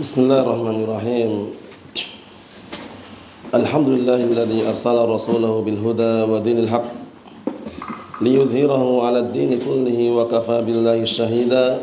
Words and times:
بسم 0.00 0.20
الله 0.24 0.40
الرحمن 0.40 0.78
الرحيم 0.84 1.30
الحمد 3.54 3.88
لله 3.88 4.20
الذي 4.24 4.68
أرسل 4.68 4.96
رسوله 5.08 5.60
بالهدى 5.60 6.14
ودين 6.32 6.58
الحق 6.58 6.84
ليظهره 8.24 9.06
على 9.06 9.18
الدين 9.18 9.60
كله 9.60 9.98
وكفى 10.10 10.62
بالله 10.62 11.04
شهيدا 11.04 11.78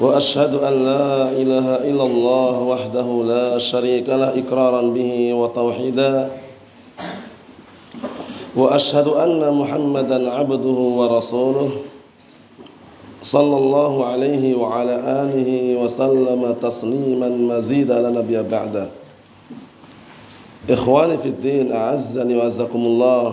وأشهد 0.00 0.54
أن 0.54 0.74
لا 0.84 1.32
إله 1.34 1.66
إلا 1.90 2.04
الله 2.06 2.54
وحده 2.62 3.08
لا 3.26 3.58
شريك 3.58 4.08
له 4.08 4.30
إقرارا 4.46 4.82
به 4.94 5.34
وتوحيدا 5.34 6.30
وأشهد 8.56 9.06
أن 9.08 9.42
محمدا 9.54 10.30
عبده 10.30 10.78
ورسوله 10.98 11.70
صلى 13.22 13.56
الله 13.56 14.06
عليه 14.06 14.44
وعلى 14.58 14.94
آله 15.22 15.50
وسلم 15.78 16.42
تسليما 16.62 17.28
مزيدا 17.28 18.10
لنبي 18.10 18.42
بعده 18.42 18.86
إخواني 20.70 21.18
في 21.18 21.28
الدين 21.28 21.72
أعزني 21.72 22.36
وأعزكم 22.36 22.82
الله 22.82 23.26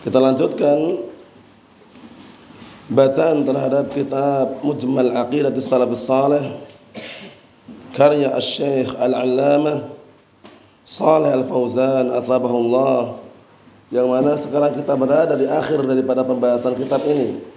kita 0.00 0.16
lanjutkan 0.16 0.96
bacaan 2.88 3.44
terhadap 3.44 3.92
kitab 3.92 4.56
Mujmal 4.64 5.12
Aqidah 5.12 5.52
Salaf 5.60 5.92
Salih 5.98 6.56
karya 7.92 8.32
Al-Syekh 8.32 8.94
Al-Allamah 8.96 9.90
Salih 10.86 11.34
Al-Fauzan 11.34 12.14
asabahullah 12.14 13.20
yang 13.90 14.06
mana 14.06 14.38
sekarang 14.38 14.70
kita 14.72 14.94
berada 14.94 15.34
di 15.34 15.50
akhir 15.50 15.82
daripada 15.82 16.22
pembahasan 16.22 16.78
kitab 16.78 17.02
ini 17.04 17.49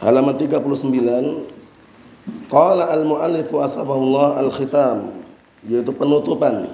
halaman 0.00 0.34
39 0.34 2.48
qala 2.48 2.88
al 2.88 3.04
muallif 3.04 3.52
asbahullah 3.52 4.40
al 4.40 4.48
khitam 4.48 5.12
yaitu 5.68 5.92
penutupan. 5.92 6.72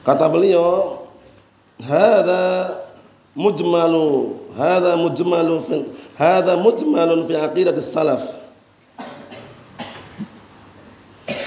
Kata 0.00 0.24
beliau 0.32 1.04
hadza 1.84 2.80
mujmalu 3.36 4.40
hadza 4.56 4.96
mujmalu 4.96 5.60
fi 5.60 5.84
hadza 6.16 6.56
mujmalun 6.56 7.28
fi 7.28 7.36
aqidatis 7.36 7.92
salaf 7.92 8.24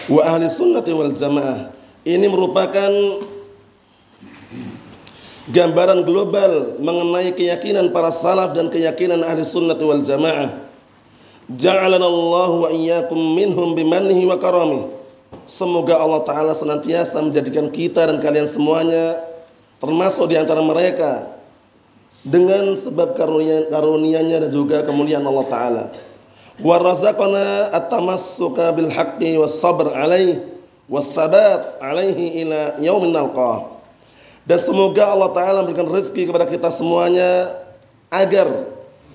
wa 0.06 0.22
ahli 0.22 0.46
sunnati 0.46 0.94
wal 0.94 1.10
jamaah. 1.10 1.74
Ini 2.06 2.30
merupakan 2.30 2.94
gambaran 5.52 6.08
global 6.08 6.80
mengenai 6.80 7.36
keyakinan 7.36 7.92
para 7.92 8.14
salaf 8.14 8.56
dan 8.56 8.72
keyakinan 8.72 9.20
ahli 9.26 9.44
sunnah 9.44 9.76
wal 9.76 10.00
jamaah. 10.00 10.56
Ja'alana 11.52 12.08
Allah 12.08 12.52
wa 12.56 12.70
iyyakum 12.72 13.20
minhum 13.36 13.76
bimannihi 13.76 14.24
wa 14.24 14.40
karamih. 14.40 14.88
Semoga 15.44 16.00
Allah 16.00 16.24
Ta'ala 16.24 16.54
senantiasa 16.56 17.20
menjadikan 17.20 17.68
kita 17.68 18.08
dan 18.08 18.24
kalian 18.24 18.48
semuanya 18.48 19.20
termasuk 19.84 20.32
di 20.32 20.40
antara 20.40 20.64
mereka 20.64 21.36
dengan 22.24 22.72
sebab 22.72 23.20
karunia 23.20 23.68
karunia-Nya 23.68 24.48
dan 24.48 24.52
juga 24.56 24.88
kemuliaan 24.88 25.28
Allah 25.28 25.48
Ta'ala. 25.52 25.84
Wa 26.64 26.80
razaqana 26.80 27.76
at-tamassuka 27.76 28.72
bil 28.72 28.88
haqqi 28.88 29.36
was 29.36 29.60
sabr 29.60 29.92
alaihi 29.92 30.40
was 30.88 31.12
sabat 31.12 31.76
alaihi 31.84 32.48
ila 32.48 32.80
yaumin 32.80 33.12
nalqah. 33.12 33.83
Dan 34.44 34.60
semoga 34.60 35.08
Allah 35.08 35.32
Ta'ala 35.32 35.58
memberikan 35.64 35.88
rezeki 35.88 36.28
kepada 36.28 36.44
kita 36.44 36.68
semuanya 36.68 37.64
agar 38.12 38.48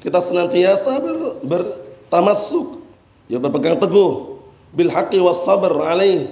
kita 0.00 0.18
senantiasa 0.24 1.04
ber, 1.04 1.16
bertamasuk, 1.44 2.80
ya 3.28 3.36
berpegang 3.36 3.76
teguh 3.76 4.40
bil 4.72 4.88
haqqi 4.88 5.20
was 5.20 5.44
sabr 5.44 5.72
alaih. 5.84 6.28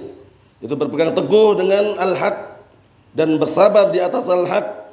Itu 0.57 0.73
berpegang 0.73 1.13
teguh 1.13 1.61
dengan 1.61 1.93
al-haq 2.01 2.65
dan 3.13 3.37
bersabar 3.37 3.93
di 3.93 4.01
atas 4.01 4.25
al-haq 4.25 4.89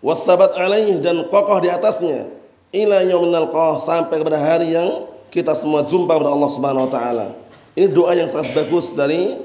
was 0.00 0.24
sabat 0.24 0.56
alaih 0.56 0.98
dan 0.98 1.28
kokoh 1.28 1.62
di 1.62 1.68
atasnya 1.68 2.26
ila 2.72 3.04
yauminal 3.04 3.52
qah 3.52 3.76
sampai 3.78 4.18
kepada 4.18 4.40
hari 4.40 4.74
yang 4.74 5.06
kita 5.28 5.52
semua 5.52 5.84
jumpa 5.84 6.16
kepada 6.16 6.32
Allah 6.32 6.50
Subhanahu 6.50 6.84
wa 6.88 6.92
taala. 6.92 7.26
Ini 7.72 7.88
doa 7.88 8.12
yang 8.12 8.28
sangat 8.28 8.52
bagus 8.52 8.92
dari 8.92 9.36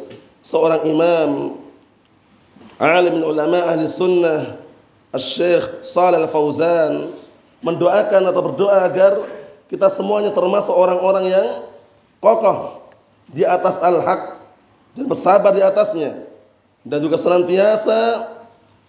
seorang 0.44 0.84
imam 0.84 1.60
alim 2.78 3.26
ulama 3.26 3.58
ahli 3.74 3.90
sunnah 3.90 4.58
Syekh 5.18 5.82
Salih 5.82 6.22
Al-Fauzan 6.22 7.10
mendoakan 7.66 8.22
atau 8.30 8.42
berdoa 8.54 8.86
agar 8.86 9.18
kita 9.66 9.90
semuanya 9.90 10.30
termasuk 10.30 10.72
orang-orang 10.72 11.34
yang 11.34 11.48
kokoh 12.22 12.86
di 13.34 13.42
atas 13.42 13.82
al-haq 13.82 14.40
dan 14.94 15.06
bersabar 15.10 15.52
di 15.52 15.66
atasnya. 15.66 16.22
Dan 16.88 17.04
juga 17.04 17.20
senantiasa 17.20 18.30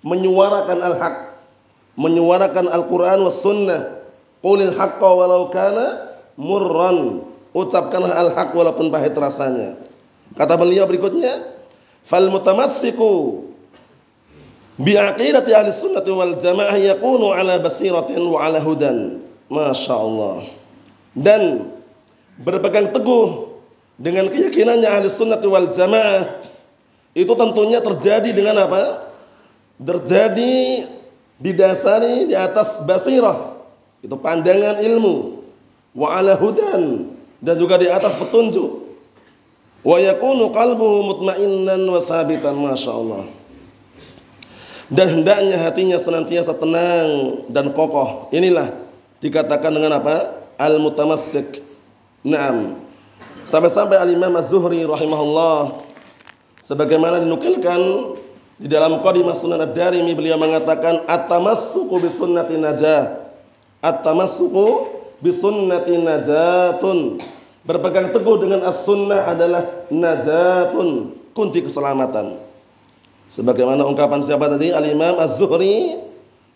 menyuarakan 0.05 0.79
al-haq 0.85 1.17
menyuarakan 1.99 2.71
Al-Quran 2.71 3.19
was 3.27 3.43
sunnah. 3.43 3.99
Qulil 4.39 4.71
haqqa 4.79 5.11
walau 5.11 5.51
kana 5.51 6.15
murran. 6.39 7.27
Ucapkanlah 7.51 8.23
al-haq 8.23 8.55
walaupun 8.55 8.87
pahit 8.95 9.19
rasanya. 9.19 9.75
Kata 10.39 10.55
beliau 10.55 10.87
berikutnya 10.87 11.43
fal 12.07 12.31
mutamassiku 12.31 13.43
bi'aqidati 14.79 15.51
ahli 15.53 15.75
sunnati 15.75 16.11
wal 16.15 16.39
jamaah 16.39 16.79
yakunu 16.79 17.35
ala 17.35 17.59
basiratin 17.59 18.23
wa 18.23 18.47
ala 18.47 18.63
hudan. 18.63 19.21
Masya 19.51 19.95
Allah. 19.97 20.47
Dan 21.13 21.67
berpegang 22.39 22.95
teguh 22.95 23.59
dengan 23.99 24.31
keyakinannya 24.31 24.87
ahli 24.87 25.11
sunnati 25.11 25.47
wal 25.51 25.69
jamaah 25.75 26.47
itu 27.13 27.33
tentunya 27.35 27.83
terjadi 27.83 28.31
dengan 28.31 28.63
apa? 28.65 29.11
terjadi 29.79 30.91
didasari 31.39 32.27
di 32.27 32.35
atas 32.35 32.83
basirah. 32.83 33.55
Itu 34.03 34.19
pandangan 34.19 34.83
ilmu. 34.83 35.39
Wa 35.95 36.19
ala 36.19 36.35
hudan. 36.35 37.15
Dan 37.39 37.55
juga 37.55 37.79
di 37.79 37.87
atas 37.87 38.19
petunjuk. 38.19 38.91
Wa 39.87 40.03
yakunu 40.03 40.51
qalbuhu 40.51 41.15
mutmainnan 41.15 41.87
wa 41.87 42.03
sabitan. 42.03 42.59
Masya 42.59 42.91
Allah 42.91 43.38
dan 44.89 45.21
hendaknya 45.21 45.61
hatinya 45.61 46.01
senantiasa 46.01 46.57
tenang 46.57 47.45
dan 47.53 47.77
kokoh. 47.77 48.33
Inilah 48.33 48.73
dikatakan 49.21 49.69
dengan 49.69 50.01
apa? 50.01 50.41
Al-mutamassik. 50.57 51.61
Naam. 52.25 52.81
Sampai-sampai 53.45 54.01
Al-Imam 54.01 54.33
Az-Zuhri 54.37 54.85
rahimahullah 54.89 55.85
sebagaimana 56.65 57.21
dinukilkan 57.21 57.81
di 58.59 58.67
dalam 58.67 58.99
Qadimah 59.05 59.37
Sunan 59.37 59.61
Ad-Darimi 59.63 60.17
beliau 60.17 60.41
mengatakan 60.41 61.05
at-tamassuku 61.05 61.95
bi 62.01 62.09
sunnati 62.09 62.57
najah. 62.57 63.29
At-tamassuku 63.85 64.67
bi 65.21 65.31
sunnati 65.31 65.95
najatun. 66.01 67.21
Berpegang 67.63 68.09
teguh 68.17 68.41
dengan 68.41 68.65
as-sunnah 68.65 69.29
adalah 69.29 69.63
najatun, 69.93 71.13
kunci 71.37 71.61
keselamatan. 71.61 72.48
Sebagaimana 73.29 73.85
ungkapan 73.85 74.25
siapa 74.25 74.49
tadi? 74.49 74.73
Al-Imam 74.73 75.21
Az-Zuhri 75.21 76.01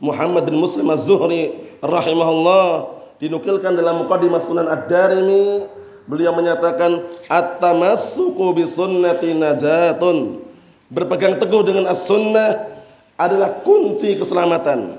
Muhammad 0.01 0.49
bin 0.49 0.57
Muslim 0.57 0.89
Az-Zuhri 0.89 1.53
rahimahullah 1.85 2.89
dinukilkan 3.21 3.77
dalam 3.77 4.03
Muqaddimah 4.05 4.41
Sunan 4.43 4.67
Ad-Darimi. 4.67 5.69
Beliau 6.03 6.35
menyatakan 6.35 6.99
at-tamassuku 7.31 8.59
bi 8.59 8.67
sunnati 8.67 9.39
najatun. 9.39 10.43
Berpegang 10.91 11.39
teguh 11.39 11.63
dengan 11.63 11.87
as-sunnah 11.87 12.69
adalah 13.15 13.63
kunci 13.63 14.19
keselamatan. 14.19 14.99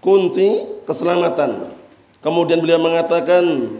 Kunci 0.00 0.64
keselamatan. 0.88 1.68
Kemudian 2.24 2.64
beliau 2.64 2.80
mengatakan 2.80 3.76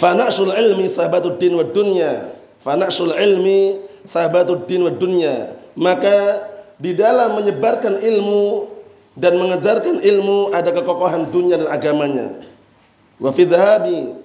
fanashul 0.00 0.50
ilmi 0.56 0.88
sahabatud 0.88 1.36
din 1.36 1.52
wa 1.52 1.68
dunya. 1.68 2.32
Fanashul 2.64 3.12
ilmi 3.12 3.91
sahabatuddin 4.06 4.86
wa 4.86 4.92
dunya. 4.92 5.56
Maka 5.78 6.46
di 6.76 6.92
dalam 6.92 7.38
menyebarkan 7.38 8.02
ilmu 8.02 8.68
dan 9.16 9.36
mengejarkan 9.36 10.00
ilmu 10.00 10.52
ada 10.52 10.72
kekokohan 10.72 11.28
dunia 11.28 11.60
dan 11.60 11.68
agamanya. 11.68 12.26
Wa 13.20 13.30
fi 13.30 13.44
dhahabi. 13.44 14.18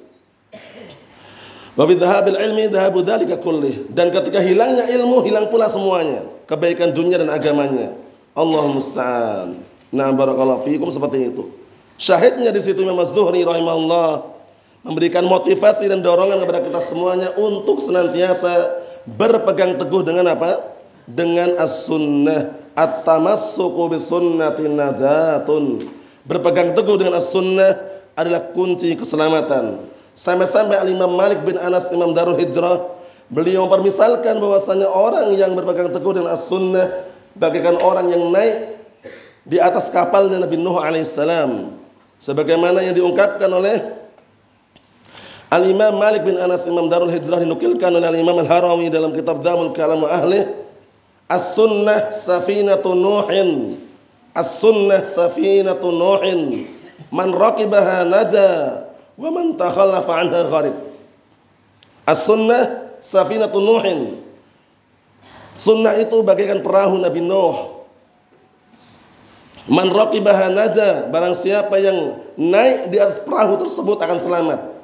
Wa 1.78 1.84
fi 1.86 1.94
dhahabil 1.94 2.38
ilmi 2.40 2.64
dhahabu 2.72 3.04
dzalika 3.04 3.38
kullih. 3.38 3.88
Dan 3.92 4.10
ketika 4.10 4.42
hilangnya 4.42 4.90
ilmu 4.90 5.22
hilang 5.22 5.52
pula 5.52 5.70
semuanya. 5.70 6.26
Kebaikan 6.48 6.96
dunia 6.96 7.20
dan 7.20 7.28
agamanya. 7.28 7.92
Allah 8.38 8.64
musta'an. 8.72 9.60
Nah 9.92 10.10
barakallahu 10.16 10.64
fiikum 10.64 10.88
seperti 10.92 11.32
itu. 11.32 11.52
Syahidnya 11.98 12.54
di 12.54 12.62
situ 12.62 12.86
Imam 12.86 13.02
Az-Zuhri 13.02 13.42
rahimahullah 13.42 14.38
memberikan 14.86 15.26
motivasi 15.26 15.90
dan 15.90 16.00
dorongan 16.06 16.40
kepada 16.46 16.62
kita 16.64 16.80
semuanya 16.80 17.34
untuk 17.36 17.82
senantiasa 17.82 18.86
berpegang 19.08 19.80
teguh 19.80 20.04
dengan 20.04 20.36
apa? 20.36 20.76
Dengan 21.08 21.56
as-sunnah 21.56 22.68
At-tamassuku 22.78 23.90
bisunnati 23.90 24.70
najatun. 24.70 25.82
Berpegang 26.30 26.78
teguh 26.78 27.02
dengan 27.02 27.18
as-sunnah 27.18 27.74
adalah 28.14 28.54
kunci 28.54 28.94
keselamatan. 28.94 29.82
Sampai-sampai 30.14 30.78
Al-Imam 30.78 31.10
Malik 31.10 31.42
bin 31.42 31.58
Anas 31.58 31.90
Imam 31.90 32.14
Darul 32.14 32.38
Hijrah 32.38 32.86
beliau 33.34 33.66
mempermisalkan 33.66 34.38
bahwasanya 34.38 34.94
orang 34.94 35.34
yang 35.34 35.58
berpegang 35.58 35.90
teguh 35.90 36.22
dengan 36.22 36.38
as-sunnah 36.38 37.10
bagaikan 37.34 37.82
orang 37.82 38.14
yang 38.14 38.30
naik 38.30 38.78
di 39.42 39.58
atas 39.58 39.90
kapal 39.90 40.30
Nabi 40.30 40.58
Nuh 40.62 40.78
alaihissalam 40.78 41.74
sebagaimana 42.22 42.86
yang 42.86 42.94
diungkapkan 42.94 43.50
oleh 43.50 43.82
Al-Imam 45.48 45.96
Malik 45.96 46.28
bin 46.28 46.36
Anas 46.36 46.68
Imam 46.68 46.92
Darul 46.92 47.08
Hijrah 47.08 47.40
dinukilkan 47.40 47.88
oleh 47.88 48.04
Al-Imam 48.04 48.36
Al-Harawi 48.44 48.92
dalam 48.92 49.16
kitab 49.16 49.40
Damul 49.40 49.72
Kalam 49.72 50.04
wa 50.04 50.12
Ahli 50.12 50.44
As-Sunnah 51.28 52.16
Safinatu 52.16 52.96
Nuhin. 52.96 53.76
As-Sunnah 54.32 55.04
Safinatu 55.04 55.92
Nuhin. 55.92 56.68
Man 57.12 57.32
raqibaha 57.36 58.04
naja 58.08 58.84
wa 59.16 59.30
man 59.32 59.56
takhallafa 59.60 60.14
anha 60.24 60.42
gharib. 60.48 60.76
As-Sunnah 62.08 62.96
Safinatu 63.04 63.60
Nuhin. 63.60 64.24
Sunnah 65.60 65.96
itu 66.00 66.16
bagaikan 66.24 66.60
perahu 66.64 67.00
Nabi 67.00 67.24
Nuh. 67.24 67.88
Man 69.68 69.92
raqibaha 69.92 70.48
naja, 70.48 71.12
barang 71.12 71.36
siapa 71.36 71.76
yang 71.76 72.24
naik 72.40 72.88
di 72.88 73.00
atas 73.04 73.20
perahu 73.20 73.60
tersebut 73.60 74.00
akan 74.00 74.16
selamat. 74.16 74.77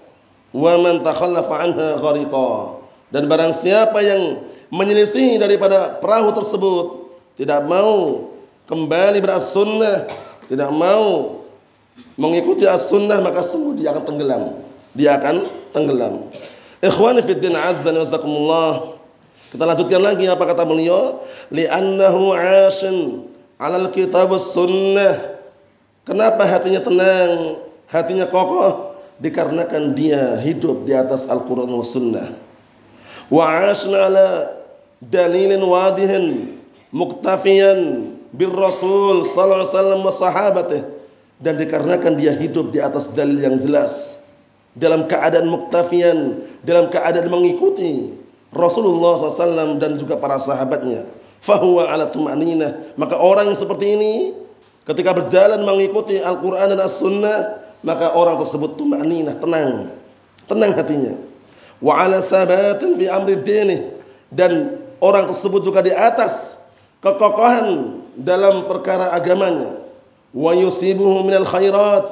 Wa 0.54 0.78
man 0.78 1.02
takhallafa 1.02 1.56
anha 1.66 1.98
ghariqa. 1.98 2.80
Dan 3.10 3.26
barang 3.26 3.54
siapa 3.54 4.00
yang 4.06 4.46
menyelisih 4.70 5.42
daripada 5.42 5.98
perahu 5.98 6.34
tersebut, 6.34 6.86
tidak 7.38 7.66
mau 7.66 8.30
kembali 8.70 9.18
beras 9.22 9.54
sunnah, 9.54 10.06
tidak 10.46 10.70
mau 10.70 11.42
mengikuti 12.18 12.66
as-sunnah 12.66 13.22
maka 13.22 13.42
sungguh 13.42 13.82
dia 13.82 13.94
akan 13.94 14.04
tenggelam. 14.06 14.44
Dia 14.94 15.18
akan 15.18 15.36
tenggelam. 15.74 16.30
Ikhwani 16.82 17.26
fid 17.26 17.42
din 17.42 17.58
azza 17.58 17.90
wa 17.90 18.94
kita 19.54 19.70
lanjutkan 19.70 20.02
lagi 20.02 20.26
apa 20.26 20.50
kata 20.50 20.66
beliau? 20.66 21.22
Li'annahu 21.54 22.34
'ashin 22.34 23.30
'alal 23.62 23.94
kitab 23.94 24.34
sunnah. 24.42 25.38
Kenapa 26.04 26.42
hatinya 26.50 26.82
tenang, 26.82 27.62
hatinya 27.86 28.26
kokoh? 28.26 28.93
Dikarenakan 29.24 29.96
dia 29.96 30.36
hidup 30.44 30.84
di 30.84 30.92
atas 30.92 31.32
Al-Qur'an 31.32 31.72
wa 31.72 31.86
sunnah. 31.86 32.36
Wa 33.32 33.72
'ashna 33.72 34.12
'ala 34.12 34.28
dalilin 35.00 35.64
wadihin 35.64 36.60
muktafiyan 36.92 38.12
bir 38.36 38.52
Rasul 38.52 39.24
sallallahu 39.24 39.64
alaihi 39.64 39.72
wasallam 39.72 40.00
wa 40.04 40.14
sahabatih 40.14 40.82
dan 41.40 41.56
dikarenakan 41.56 42.20
dia 42.20 42.36
hidup 42.36 42.76
di 42.76 42.84
atas 42.84 43.16
dalil 43.16 43.40
yang 43.40 43.56
jelas 43.60 44.24
dalam 44.76 45.06
keadaan 45.06 45.48
muktafian 45.48 46.44
dalam 46.66 46.90
keadaan 46.90 47.30
mengikuti 47.30 48.12
Rasulullah 48.54 49.18
SAW 49.18 49.82
dan 49.82 49.98
juga 49.98 50.14
para 50.16 50.38
sahabatnya. 50.38 51.10
Fahuwa 51.42 51.90
ala 51.90 52.08
tuma'ninah. 52.08 52.96
Maka 52.96 53.18
orang 53.18 53.52
yang 53.52 53.58
seperti 53.58 53.98
ini 53.98 54.14
ketika 54.86 55.12
berjalan 55.12 55.66
mengikuti 55.66 56.22
Al-Quran 56.22 56.78
dan 56.78 56.80
As-Sunnah 56.86 57.38
maka 57.84 58.16
orang 58.16 58.40
tersebut 58.40 58.80
tuma'ninah, 58.80 59.36
tenang. 59.38 59.92
Tenang 60.48 60.72
hatinya. 60.72 61.14
Wa 61.84 62.08
ala 62.08 62.24
sabatin 62.24 62.96
fi 62.96 63.12
amri 63.12 63.36
dini. 63.44 63.92
Dan 64.32 64.80
orang 65.04 65.28
tersebut 65.28 65.68
juga 65.68 65.84
di 65.84 65.92
atas 65.92 66.56
kekokohan 67.04 68.00
dalam 68.16 68.72
perkara 68.72 69.12
agamanya. 69.12 69.76
Wa 70.32 70.56
yusibuhu 70.56 71.28
minal 71.28 71.44
khairat. 71.44 72.08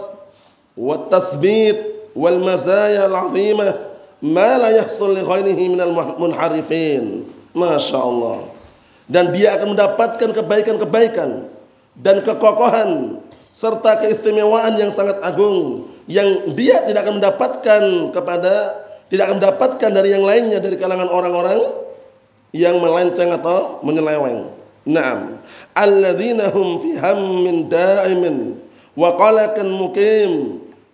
Wa 0.75 1.07
tasbit. 1.07 1.87
Wal 2.11 2.43
mazaya 2.43 3.07
al-azimah 3.07 3.71
ma 4.19 4.59
la 4.59 4.75
yahsul 4.75 5.15
li 5.15 5.23
ghairihi 5.23 5.71
minal 5.71 5.95
munharifin. 6.19 7.23
Masya 7.55 7.99
Allah. 7.99 8.51
Dan 9.07 9.31
dia 9.31 9.55
akan 9.55 9.75
mendapatkan 9.75 10.29
kebaikan-kebaikan 10.35 11.47
dan 11.95 12.23
kekokohan 12.23 13.19
serta 13.51 13.99
keistimewaan 13.99 14.79
yang 14.79 14.87
sangat 14.87 15.19
agung 15.23 15.87
yang 16.07 16.55
dia 16.55 16.83
tidak 16.87 17.03
akan 17.03 17.15
mendapatkan 17.19 17.83
kepada 18.15 18.53
tidak 19.11 19.27
akan 19.27 19.35
mendapatkan 19.43 19.91
dari 19.91 20.09
yang 20.15 20.23
lainnya 20.23 20.63
dari 20.63 20.79
kalangan 20.79 21.11
orang-orang 21.11 21.59
yang 22.55 22.79
melenceng 22.79 23.31
atau 23.31 23.83
menyeleweng. 23.83 24.47
Naam. 24.87 25.39
Alladzina 25.75 26.51
hum 26.51 26.79
fi 26.79 26.95
hammin 26.99 27.67
da'imin 27.67 28.59
wa 28.95 29.15
qalakan 29.15 29.67
mukim 29.71 30.31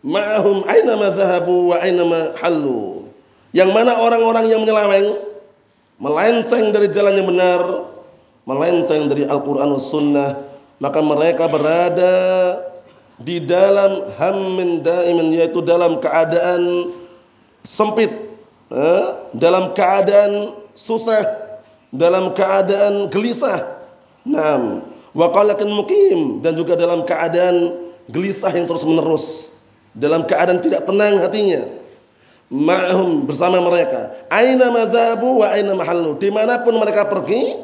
ma'ahum 0.05 0.65
aina 0.65 0.93
ma 0.97 1.13
dhahabu 1.13 1.73
wa 1.73 1.77
aina 1.77 2.03
ma 2.05 2.21
hallu. 2.41 3.05
Yang 3.53 3.69
mana 3.73 4.01
orang-orang 4.01 4.49
yang 4.49 4.65
menyeleweng 4.65 5.17
melenceng 5.97 6.73
dari 6.73 6.89
jalan 6.93 7.21
yang 7.21 7.27
benar, 7.29 7.61
melenceng 8.45 9.09
dari 9.09 9.25
Al-Qur'an 9.25 9.71
Sunnah, 9.81 10.56
maka 10.77 10.99
mereka 11.01 11.49
berada 11.49 12.15
di 13.17 13.41
dalam 13.41 14.13
hammin 14.17 14.85
daimin 14.85 15.33
yaitu 15.33 15.61
dalam 15.65 15.97
keadaan 15.97 16.93
sempit, 17.65 18.13
eh, 18.69 19.05
dalam 19.33 19.73
keadaan 19.73 20.53
susah, 20.77 21.25
dalam 21.89 22.31
keadaan 22.37 23.09
gelisah. 23.09 23.77
Naam, 24.27 24.83
wa 25.15 25.27
qalakan 25.33 25.71
mukim 25.71 26.43
dan 26.43 26.53
juga 26.53 26.75
dalam 26.75 27.07
keadaan 27.07 27.73
gelisah 28.11 28.51
yang 28.53 28.67
terus 28.69 28.85
menerus, 28.85 29.57
dalam 29.95 30.27
keadaan 30.27 30.61
tidak 30.61 30.83
tenang 30.85 31.17
hatinya 31.17 31.77
ma'hum 32.47 33.27
bersama 33.27 33.59
mereka. 33.59 34.15
Aina 34.31 34.71
madhabu 34.71 35.43
wa 35.43 35.47
aina 35.51 35.75
mahallu. 35.75 36.15
Di 36.15 36.31
mana 36.31 36.63
pun 36.63 36.75
mereka 36.79 37.07
pergi 37.07 37.59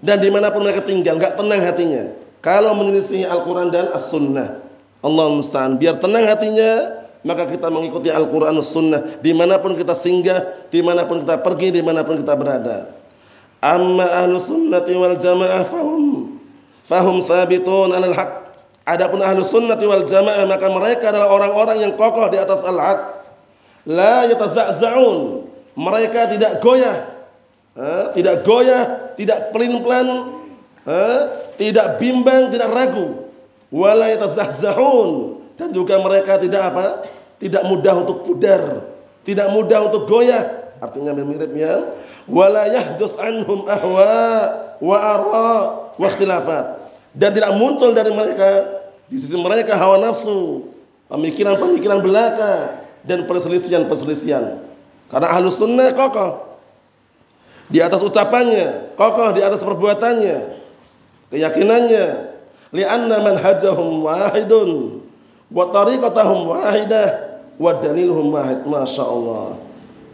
dan 0.00 0.20
di 0.20 0.28
mana 0.28 0.52
pun 0.52 0.60
mereka 0.64 0.84
tinggal, 0.84 1.16
nggak 1.16 1.34
tenang 1.40 1.60
hatinya. 1.64 2.04
Kalau 2.46 2.78
menyelisih 2.78 3.26
Al-Quran 3.26 3.74
dan 3.74 3.90
As-Sunnah. 3.90 4.62
Allah 5.02 5.26
musta'an. 5.34 5.74
Biar 5.74 5.98
tenang 5.98 6.30
hatinya, 6.30 7.02
maka 7.26 7.42
kita 7.50 7.66
mengikuti 7.74 8.06
Al-Quran 8.06 8.54
dan 8.54 8.62
Sunnah. 8.62 9.00
Di 9.18 9.34
mana 9.34 9.58
pun 9.58 9.74
kita 9.74 9.98
singgah, 9.98 10.70
di 10.70 10.78
mana 10.78 11.02
pun 11.02 11.26
kita 11.26 11.42
pergi, 11.42 11.74
di 11.74 11.82
mana 11.82 12.06
pun 12.06 12.22
kita 12.22 12.38
berada. 12.38 12.94
Amma 13.58 14.06
ahlu 14.22 14.38
sunnati 14.38 14.94
wal 14.94 15.18
jamaah 15.18 15.66
fahum. 15.66 16.38
Fahum 16.86 17.18
sabitun 17.18 17.90
alal 17.90 18.14
haq. 18.14 18.30
Adapun 18.86 19.26
ahlu 19.26 19.42
sunnati 19.42 19.82
wal 19.82 20.06
jamaah, 20.06 20.46
maka 20.46 20.70
mereka 20.70 21.10
adalah 21.10 21.34
orang-orang 21.34 21.82
yang 21.82 21.98
kokoh 21.98 22.30
di 22.30 22.38
atas 22.38 22.62
al-haq 22.62 23.26
la 23.90 24.22
yataza'za'un. 24.30 25.50
Mereka 25.74 26.30
tidak 26.30 26.62
goyah. 26.62 27.10
tidak 28.14 28.46
goyah, 28.46 29.12
tidak 29.18 29.50
pelin-pelan, 29.52 30.35
tidak 31.58 31.98
bimbang, 31.98 32.54
tidak 32.54 32.70
ragu. 32.70 33.26
Wala. 33.74 34.14
Dan 35.56 35.68
juga 35.74 35.98
mereka 35.98 36.38
tidak 36.38 36.62
apa? 36.72 36.86
Tidak 37.36 37.62
mudah 37.68 37.94
untuk 38.06 38.24
pudar, 38.24 38.86
tidak 39.26 39.50
mudah 39.52 39.90
untuk 39.90 40.08
goyah. 40.08 40.72
Artinya 40.80 41.12
mirip 41.16 41.52
ya. 41.56 41.96
Wala 42.28 42.68
yahdus 42.68 43.16
anhum 43.16 43.64
ahwa 43.68 44.12
wa 44.80 44.98
wa 45.96 46.06
ikhtilafat. 46.06 46.80
Dan 47.16 47.32
tidak 47.32 47.52
muncul 47.56 47.96
dari 47.96 48.12
mereka 48.12 48.48
di 49.08 49.16
sisi 49.16 49.36
mereka 49.40 49.72
hawa 49.76 49.96
nafsu, 49.96 50.68
pemikiran-pemikiran 51.08 52.04
belaka, 52.04 52.84
dan 53.06 53.24
perselisihan-perselisihan. 53.24 54.60
Karena 55.08 55.28
ahlu 55.32 55.48
sunnah 55.48 55.94
kokoh 55.96 56.58
di 57.70 57.78
atas 57.80 58.02
ucapannya, 58.02 58.94
kokoh 58.98 59.32
di 59.32 59.40
atas 59.40 59.62
perbuatannya, 59.62 60.55
keyakinannya. 61.30 62.36
Lianna 62.74 63.22
manhajahum 63.22 64.04
wahidun 64.04 65.00
wa 65.48 65.70
tariqatahum 65.70 66.50
wahidah 66.50 67.08
wa 67.56 67.70
daliluhum 67.78 68.34
wahid. 68.34 68.66
Masya 68.66 69.04
Allah. 69.06 69.56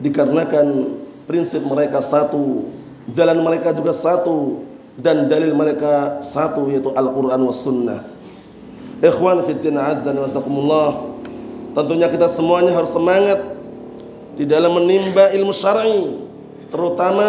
Dikarenakan 0.03 0.99
prinsip 1.25 1.65
mereka 1.65 2.03
satu, 2.05 2.69
jalan 3.11 3.41
mereka 3.41 3.73
juga 3.73 3.95
satu, 3.95 4.67
dan 4.99 5.31
dalil 5.31 5.57
mereka 5.57 6.21
satu 6.21 6.69
yaitu 6.69 6.93
Al-Quran 6.93 7.41
wa 7.41 7.55
Sunnah. 7.55 8.01
Ikhwan 9.03 9.43
fiddin 9.49 9.81
azza 9.81 10.13
wa 10.13 10.29
Tentunya 11.73 12.07
kita 12.13 12.29
semuanya 12.29 12.77
harus 12.77 12.93
semangat 12.93 13.41
di 14.37 14.45
dalam 14.45 14.77
menimba 14.77 15.33
ilmu 15.33 15.53
syar'i, 15.57 16.21
terutama 16.69 17.29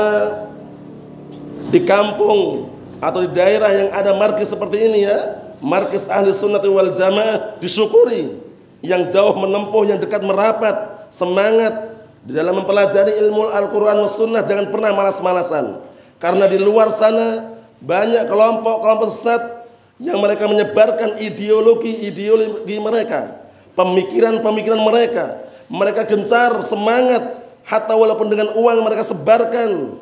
di 1.71 1.79
kampung 1.87 2.72
atau 3.03 3.19
di 3.27 3.35
daerah 3.35 3.67
yang 3.75 3.89
ada 3.91 4.15
markis 4.15 4.47
seperti 4.47 4.87
ini 4.87 5.03
ya, 5.03 5.43
markis 5.59 6.07
ahli 6.07 6.31
sunnati 6.31 6.71
wal 6.71 6.95
jamaah 6.95 7.59
disyukuri 7.59 8.39
yang 8.79 9.11
jauh 9.11 9.35
menempuh, 9.35 9.83
yang 9.83 9.99
dekat 9.99 10.23
merapat, 10.23 11.07
semangat 11.11 11.99
di 12.23 12.31
dalam 12.31 12.63
mempelajari 12.63 13.19
ilmu 13.27 13.51
Al-Quran 13.51 13.99
dan 13.99 14.07
Sunnah 14.07 14.43
jangan 14.47 14.71
pernah 14.71 14.95
malas-malasan 14.95 15.83
karena 16.23 16.47
di 16.47 16.55
luar 16.55 16.87
sana 16.95 17.51
banyak 17.83 18.31
kelompok-kelompok 18.31 19.11
sesat 19.11 19.67
yang 19.99 20.23
mereka 20.23 20.47
menyebarkan 20.47 21.19
ideologi-ideologi 21.19 22.79
mereka, 22.79 23.43
pemikiran-pemikiran 23.75 24.79
mereka. 24.79 25.43
Mereka 25.67 26.05
gencar, 26.05 26.59
semangat, 26.63 27.39
hatta 27.65 27.95
walaupun 27.95 28.27
dengan 28.31 28.51
uang 28.55 28.83
mereka 28.83 29.03
sebarkan. 29.03 29.99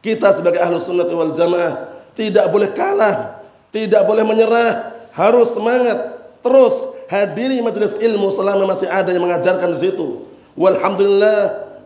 Kita 0.00 0.32
sebagai 0.32 0.60
ahlu 0.60 0.80
sunnah 0.80 1.08
wal 1.08 1.32
jamaah 1.36 1.99
tidak 2.14 2.46
boleh 2.50 2.70
kalah, 2.72 3.42
tidak 3.70 4.02
boleh 4.06 4.24
menyerah, 4.26 4.94
harus 5.14 5.50
semangat, 5.54 5.98
terus 6.42 6.74
hadiri 7.10 7.58
majelis 7.60 7.98
ilmu 7.98 8.30
selama 8.30 8.70
masih 8.70 8.86
ada 8.86 9.10
yang 9.10 9.26
mengajarkan 9.26 9.74
di 9.74 9.78
situ. 9.78 10.26
Walhamdulillah 10.54 11.40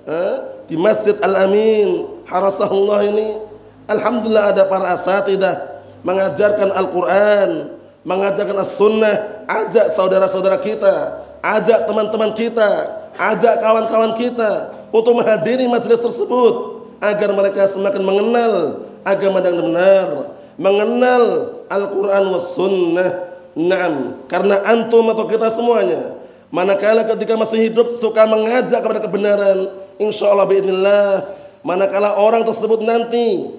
eh, 0.04 0.35
di 0.69 0.76
Masjid 0.76 1.16
Al 1.21 1.49
Amin 1.49 2.09
harasahullah 2.28 3.04
ini, 3.09 3.40
alhamdulillah 3.88 4.57
ada 4.57 4.62
para 4.69 4.93
asatidah 4.97 5.75
mengajarkan 6.04 6.69
Al-Quran, 6.73 7.50
mengajarkan 8.04 8.57
As-Sunnah, 8.61 9.49
ajak 9.49 9.88
saudara-saudara 9.97 10.61
kita, 10.61 11.25
ajak 11.40 11.88
teman-teman 11.88 12.37
kita, 12.37 12.69
ajak 13.16 13.64
kawan-kawan 13.64 14.12
kita 14.16 14.73
untuk 14.93 15.16
menghadiri 15.16 15.64
majelis 15.64 16.00
tersebut 16.00 16.85
agar 17.00 17.33
mereka 17.33 17.64
semakin 17.69 18.04
mengenal 18.04 18.85
agama 19.05 19.45
yang 19.45 19.61
benar, 19.61 20.09
mengenal 20.57 21.25
Al-Quran 21.69 22.25
was 22.33 22.57
Sunnah. 22.57 23.37
Naam, 23.55 24.27
karena 24.27 24.59
antum 24.67 25.07
atau 25.15 25.31
kita 25.31 25.47
semuanya 25.47 26.19
manakala 26.51 27.07
ketika 27.07 27.39
masih 27.39 27.71
hidup 27.71 27.87
suka 27.99 28.27
mengajak 28.27 28.83
kepada 28.83 28.99
kebenaran, 28.99 29.71
insya 29.99 30.31
Allah 30.31 30.47
biidnillah 30.47 31.23
manakala 31.63 32.19
orang 32.19 32.43
tersebut 32.43 32.83
nanti 32.83 33.51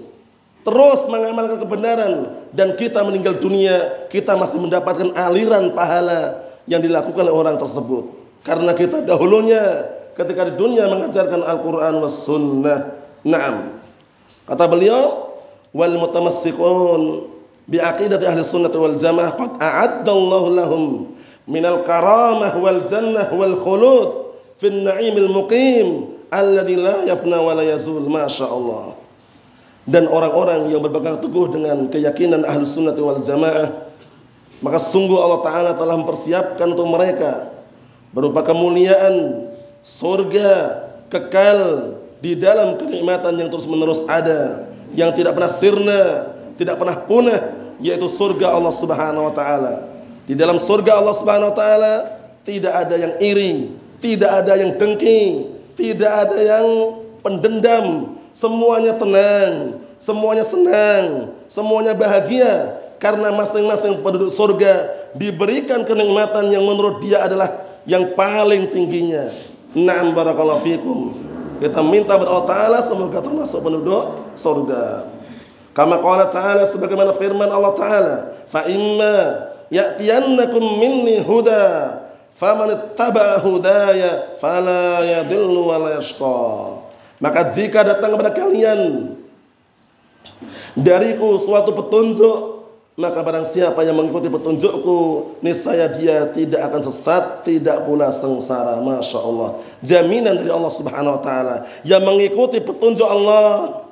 terus 0.64 1.08
mengamalkan 1.12 1.64
kebenaran 1.64 2.14
dan 2.52 2.76
kita 2.76 3.04
meninggal 3.08 3.38
dunia 3.38 4.08
kita 4.10 4.36
masih 4.36 4.60
mendapatkan 4.64 5.12
aliran 5.16 5.76
pahala 5.76 6.44
yang 6.68 6.80
dilakukan 6.80 7.28
oleh 7.28 7.36
orang 7.36 7.56
tersebut. 7.60 8.12
Karena 8.42 8.72
kita 8.72 9.04
dahulunya 9.04 9.62
ketika 10.16 10.48
di 10.48 10.54
dunia 10.56 10.88
mengajarkan 10.88 11.42
Al-Qur'an 11.44 12.00
was 12.02 12.26
sunnah. 12.26 12.96
Na'am. 13.26 13.78
Kata 14.46 14.66
beliau 14.70 15.35
wal 15.76 15.96
mutamassikun 16.00 17.28
bi 17.68 17.84
aqidati 17.84 18.24
ahli 18.24 18.40
sunnah 18.48 18.72
wal 18.72 18.96
jamaah 18.96 19.36
qad 19.36 19.52
a'addallahu 19.60 20.48
lahum 20.56 20.84
minal 21.44 21.84
karamah 21.84 22.56
wal 22.56 22.88
jannah 22.88 23.28
wal 23.36 23.60
khulud 23.60 24.10
fin 24.56 24.88
na'imil 24.88 25.28
muqim 25.28 26.16
alladhi 26.32 26.80
la 26.80 27.04
yafna 27.04 27.44
wa 27.44 27.52
la 27.52 27.68
yazul 27.68 28.08
masyaallah 28.08 28.96
dan 29.84 30.08
orang-orang 30.08 30.72
yang 30.72 30.80
berpegang 30.80 31.20
teguh 31.20 31.52
dengan 31.52 31.92
keyakinan 31.92 32.48
ahli 32.48 32.64
sunnah 32.64 32.96
wal 32.96 33.20
jamaah 33.20 33.92
maka 34.64 34.80
sungguh 34.80 35.20
Allah 35.20 35.44
Ta'ala 35.44 35.72
telah 35.76 36.00
mempersiapkan 36.00 36.72
untuk 36.72 36.88
mereka 36.88 37.52
berupa 38.16 38.48
kemuliaan 38.48 39.44
surga 39.84 40.82
kekal 41.12 41.92
di 42.24 42.34
dalam 42.40 42.80
kenikmatan 42.80 43.36
yang 43.36 43.52
terus 43.52 43.68
menerus 43.68 44.08
ada 44.08 44.72
yang 44.96 45.12
tidak 45.12 45.36
pernah 45.36 45.52
sirna 45.52 46.02
tidak 46.56 46.80
pernah 46.80 46.98
punah 47.04 47.42
yaitu 47.84 48.08
surga 48.08 48.56
Allah 48.56 48.74
Subhanahu 48.74 49.28
wa 49.28 49.34
taala 49.36 49.92
di 50.26 50.34
dalam 50.34 50.58
surga 50.58 50.98
Allah 50.98 51.16
Subhanahu 51.20 51.52
wa 51.52 51.58
taala 51.58 51.94
tidak 52.48 52.74
ada 52.74 52.96
yang 52.96 53.14
iri 53.20 53.76
tidak 54.00 54.32
ada 54.32 54.54
yang 54.56 54.72
dengki 54.80 55.52
tidak 55.76 56.10
ada 56.10 56.38
yang 56.40 56.68
pendendam 57.20 58.16
semuanya 58.36 59.00
tenang, 59.00 59.80
semuanya 59.96 60.44
senang, 60.44 61.32
semuanya 61.48 61.96
bahagia 61.96 62.76
karena 63.00 63.32
masing-masing 63.32 64.04
penduduk 64.04 64.30
surga 64.30 64.92
diberikan 65.16 65.88
kenikmatan 65.88 66.52
yang 66.52 66.68
menurut 66.68 67.00
dia 67.00 67.24
adalah 67.24 67.64
yang 67.88 68.12
paling 68.14 68.68
tingginya. 68.68 69.32
Na'am 69.72 70.12
barakallahu 70.12 70.62
fikum. 70.68 71.00
Kita 71.56 71.80
minta 71.80 72.20
kepada 72.20 72.30
Allah 72.32 72.48
Ta'ala 72.48 72.78
semoga 72.84 73.24
termasuk 73.24 73.64
penduduk 73.64 74.36
surga. 74.36 75.08
Kama 75.76 76.00
qala 76.00 76.32
ta'ala 76.32 76.64
sebagaimana 76.64 77.12
firman 77.12 77.52
Allah 77.52 77.76
Ta'ala, 77.76 78.16
"Fa 78.48 78.64
imma 78.64 79.52
ya'tiyannakum 79.68 80.64
minni 80.80 81.20
huda, 81.20 82.00
faman 82.32 82.80
ittaba'a 82.80 83.44
hudaya 83.44 84.40
fala 84.40 85.04
yadhillu 85.04 85.68
wa 85.68 85.76
la 85.84 86.00
yashqa." 86.00 86.80
Maka 87.20 87.52
jika 87.52 87.84
datang 87.84 88.16
kepada 88.16 88.32
kalian 88.32 89.12
dariku 90.80 91.44
suatu 91.44 91.76
petunjuk, 91.76 92.55
maka 92.96 93.20
barang 93.20 93.44
siapa 93.44 93.84
yang 93.84 94.00
mengikuti 94.00 94.32
petunjukku, 94.32 95.00
niscaya 95.44 95.92
dia 95.92 96.32
tidak 96.32 96.72
akan 96.72 96.82
sesat, 96.88 97.44
tidak 97.44 97.84
pula 97.84 98.08
sengsara. 98.08 98.80
Masya 98.80 99.20
Allah. 99.20 99.60
Jaminan 99.84 100.40
dari 100.40 100.48
Allah 100.48 100.72
Subhanahu 100.72 101.20
Wa 101.20 101.22
Taala 101.22 101.56
yang 101.84 102.08
mengikuti 102.08 102.64
petunjuk 102.64 103.04
Allah, 103.04 103.84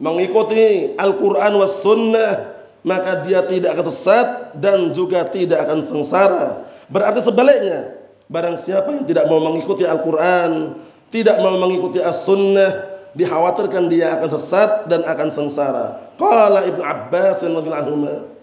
mengikuti 0.00 0.96
Al-Quran 0.96 1.60
was 1.60 1.76
Sunnah, 1.84 2.56
maka 2.80 3.20
dia 3.20 3.44
tidak 3.44 3.76
akan 3.76 3.86
sesat 3.92 4.26
dan 4.56 4.96
juga 4.96 5.28
tidak 5.28 5.68
akan 5.68 5.84
sengsara. 5.84 6.64
Berarti 6.88 7.20
sebaliknya, 7.20 8.00
barang 8.32 8.56
siapa 8.56 8.96
yang 8.96 9.04
tidak 9.04 9.28
mau 9.28 9.44
mengikuti 9.44 9.84
Al-Quran, 9.84 10.72
tidak 11.12 11.36
mau 11.44 11.52
mengikuti 11.60 12.00
as-sunnah 12.00 12.96
dikhawatirkan 13.12 13.92
dia 13.92 14.16
akan 14.16 14.28
sesat 14.32 14.88
dan 14.88 15.04
akan 15.04 15.28
sengsara. 15.28 16.16
Qala 16.16 16.64
Ibnu 16.64 16.80
Abbas 16.80 17.44
radhiyallahu 17.44 18.37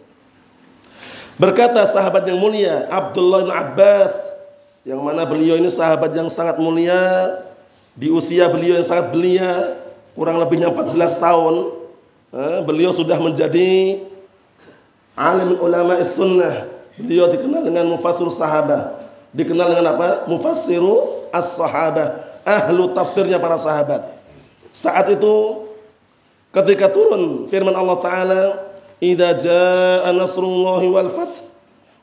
Berkata 1.36 1.84
sahabat 1.84 2.24
yang 2.28 2.40
mulia 2.40 2.88
Abdullah 2.88 3.44
bin 3.44 3.52
Abbas 3.52 4.12
yang 4.88 5.04
mana 5.04 5.28
beliau 5.28 5.60
ini 5.60 5.68
sahabat 5.68 6.16
yang 6.16 6.32
sangat 6.32 6.56
mulia 6.62 7.36
di 7.92 8.08
usia 8.08 8.48
beliau 8.48 8.80
yang 8.80 8.88
sangat 8.88 9.12
belia 9.12 9.76
kurang 10.16 10.40
lebihnya 10.40 10.72
14 10.72 10.96
tahun 11.20 11.56
eh, 12.32 12.60
beliau 12.64 12.96
sudah 12.96 13.20
menjadi 13.20 14.00
alim 15.16 15.60
ulama 15.60 16.00
sunnah. 16.04 16.72
Beliau 16.96 17.28
dikenal 17.28 17.68
dengan 17.68 17.92
mufassir 17.92 18.28
sahabat. 18.32 19.04
Dikenal 19.36 19.76
dengan 19.76 20.00
apa? 20.00 20.24
Mufassiru 20.32 21.28
as-sahabah 21.28 22.40
ahlu 22.48 22.96
tafsirnya 22.96 23.36
para 23.36 23.60
sahabat. 23.60 24.16
Saat 24.72 25.12
itu 25.12 25.68
ketika 26.56 26.88
turun 26.88 27.52
firman 27.52 27.76
Allah 27.76 27.98
taala, 28.00 28.42
"Idza 29.00 29.30
jaa 29.40 30.12
nasrullahi 30.12 30.88
wal 30.92 31.12
fath 31.12 31.44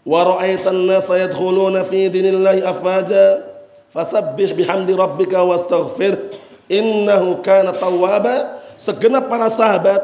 wa 0.02 0.20
ra'aitan 0.26 0.88
nasa 0.88 1.16
yadkhuluna 1.20 1.86
fi 1.86 2.10
dinillahi 2.10 2.66
afwaja 2.66 3.46
fasabbih 3.92 4.56
bihamdi 4.56 4.92
rabbika 4.96 5.40
wastaghfir 5.44 6.36
innahu 6.68 7.40
kana 7.44 7.76
tawwaba." 7.76 8.60
Segenap 8.80 9.30
para 9.30 9.46
sahabat 9.46 10.02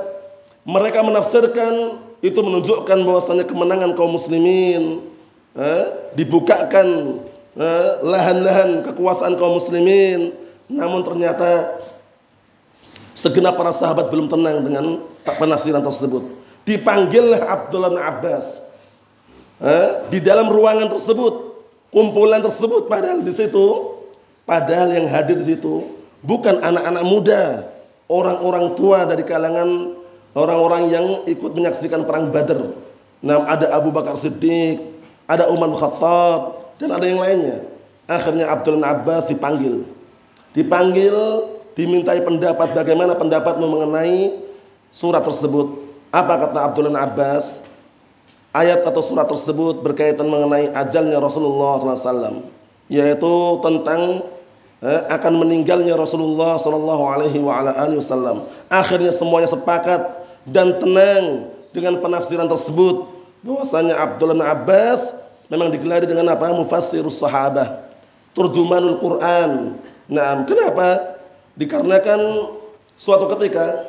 mereka 0.62 1.02
menafsirkan 1.02 1.98
itu 2.22 2.38
menunjukkan 2.38 2.98
bahwasanya 3.02 3.42
kemenangan 3.42 3.96
kaum 3.98 4.14
muslimin 4.14 5.02
eh, 5.58 5.84
dibukakan 6.14 7.18
Eh, 7.58 7.92
lahan-lahan 8.06 8.86
kekuasaan 8.86 9.34
kaum 9.34 9.58
muslimin. 9.58 10.30
Namun 10.70 11.02
ternyata 11.02 11.74
segenap 13.18 13.58
para 13.58 13.74
sahabat 13.74 14.14
belum 14.14 14.30
tenang 14.30 14.62
dengan 14.62 15.02
penafsiran 15.26 15.82
tersebut. 15.82 16.37
Dipanggillah 16.68 17.48
Abdullah 17.48 17.88
bin 17.96 18.00
Abbas. 18.04 18.60
Eh, 19.58 19.90
di 20.12 20.20
dalam 20.20 20.52
ruangan 20.52 20.92
tersebut, 20.92 21.56
kumpulan 21.88 22.44
tersebut 22.44 22.92
padahal 22.92 23.24
di 23.24 23.32
situ, 23.32 23.96
padahal 24.44 24.92
yang 24.92 25.08
hadir 25.08 25.40
di 25.40 25.56
situ 25.56 25.98
bukan 26.22 26.60
anak-anak 26.60 27.04
muda, 27.08 27.42
orang-orang 28.10 28.76
tua 28.76 29.08
dari 29.08 29.24
kalangan 29.24 29.96
orang-orang 30.36 30.82
yang 30.92 31.06
ikut 31.24 31.56
menyaksikan 31.56 32.04
perang 32.06 32.30
Badar. 32.30 32.76
Nah, 33.18 33.48
ada 33.48 33.74
Abu 33.74 33.90
Bakar 33.90 34.14
Siddiq, 34.14 34.78
ada 35.26 35.50
Umar 35.50 35.74
Khattab, 35.74 36.40
dan 36.78 36.94
ada 36.94 37.04
yang 37.08 37.18
lainnya. 37.18 37.66
Akhirnya 38.06 38.46
Abdul 38.48 38.78
Abbas 38.78 39.26
dipanggil. 39.26 39.82
Dipanggil, 40.54 41.16
dimintai 41.74 42.22
pendapat 42.22 42.72
bagaimana 42.72 43.18
pendapatmu 43.18 43.66
mengenai 43.66 44.38
surat 44.94 45.26
tersebut. 45.26 45.87
Apa 46.08 46.48
kata 46.48 46.58
Abdul 46.72 46.88
bin 46.88 46.96
Abbas? 46.96 47.68
Ayat 48.48 48.80
atau 48.82 49.04
surat 49.04 49.28
tersebut 49.28 49.84
berkaitan 49.84 50.24
mengenai 50.24 50.72
ajalnya 50.72 51.20
Rasulullah 51.20 51.76
SAW, 51.76 52.48
yaitu 52.88 53.34
tentang 53.60 54.24
eh, 54.80 55.02
akan 55.12 55.44
meninggalnya 55.44 55.92
Rasulullah 55.94 56.56
Wasallam. 56.56 58.48
Akhirnya 58.72 59.12
semuanya 59.12 59.52
sepakat 59.52 60.00
dan 60.48 60.80
tenang 60.80 61.52
dengan 61.76 62.00
penafsiran 62.00 62.48
tersebut 62.48 63.04
bahwasanya 63.44 64.00
Abdullah 64.00 64.48
Abbas 64.48 65.12
memang 65.52 65.68
digelari 65.68 66.08
dengan 66.08 66.32
apa? 66.32 66.48
Mufassirus 66.48 67.20
sahabah. 67.20 67.84
Turjumanul 68.32 68.96
Quran. 68.96 69.76
Nah, 70.08 70.46
kenapa? 70.48 71.20
Dikarenakan 71.58 72.48
suatu 72.94 73.26
ketika 73.34 73.87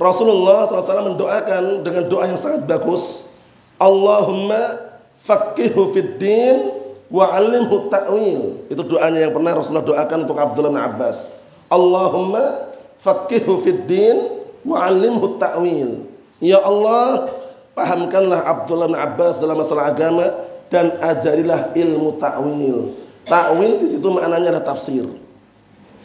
Rasulullah 0.00 0.64
SAW 0.64 1.12
mendoakan 1.12 1.84
dengan 1.84 2.08
doa 2.08 2.24
yang 2.24 2.40
sangat 2.40 2.64
bagus. 2.64 3.36
Allahumma 3.76 4.80
faqihu 5.20 5.92
fid 5.92 6.16
din 6.16 6.72
wa 7.12 7.28
'allimhu 7.28 7.92
ta'wil. 7.92 8.64
Itu 8.72 8.80
doanya 8.88 9.28
yang 9.28 9.36
pernah 9.36 9.52
Rasulullah 9.60 9.84
doakan 9.84 10.24
untuk 10.24 10.40
Abdullah 10.40 10.72
bin 10.72 10.80
Abbas. 10.80 11.36
Allahumma 11.68 12.72
faqihu 12.96 13.60
fid 13.60 13.84
din 13.84 14.40
wa 14.64 14.88
'allimhu 14.88 15.36
ta'wil. 15.36 16.08
Ya 16.40 16.64
Allah, 16.64 17.28
pahamkanlah 17.76 18.40
Abdullah 18.40 18.88
bin 18.88 18.96
Abbas 18.96 19.36
dalam 19.36 19.60
masalah 19.60 19.92
agama 19.92 20.32
dan 20.72 20.96
ajarilah 20.96 21.76
ilmu 21.76 22.16
ta'wil. 22.16 22.96
Ta'wil 23.28 23.84
di 23.84 23.86
situ 23.92 24.08
maknanya 24.08 24.56
adalah 24.56 24.64
tafsir. 24.64 25.04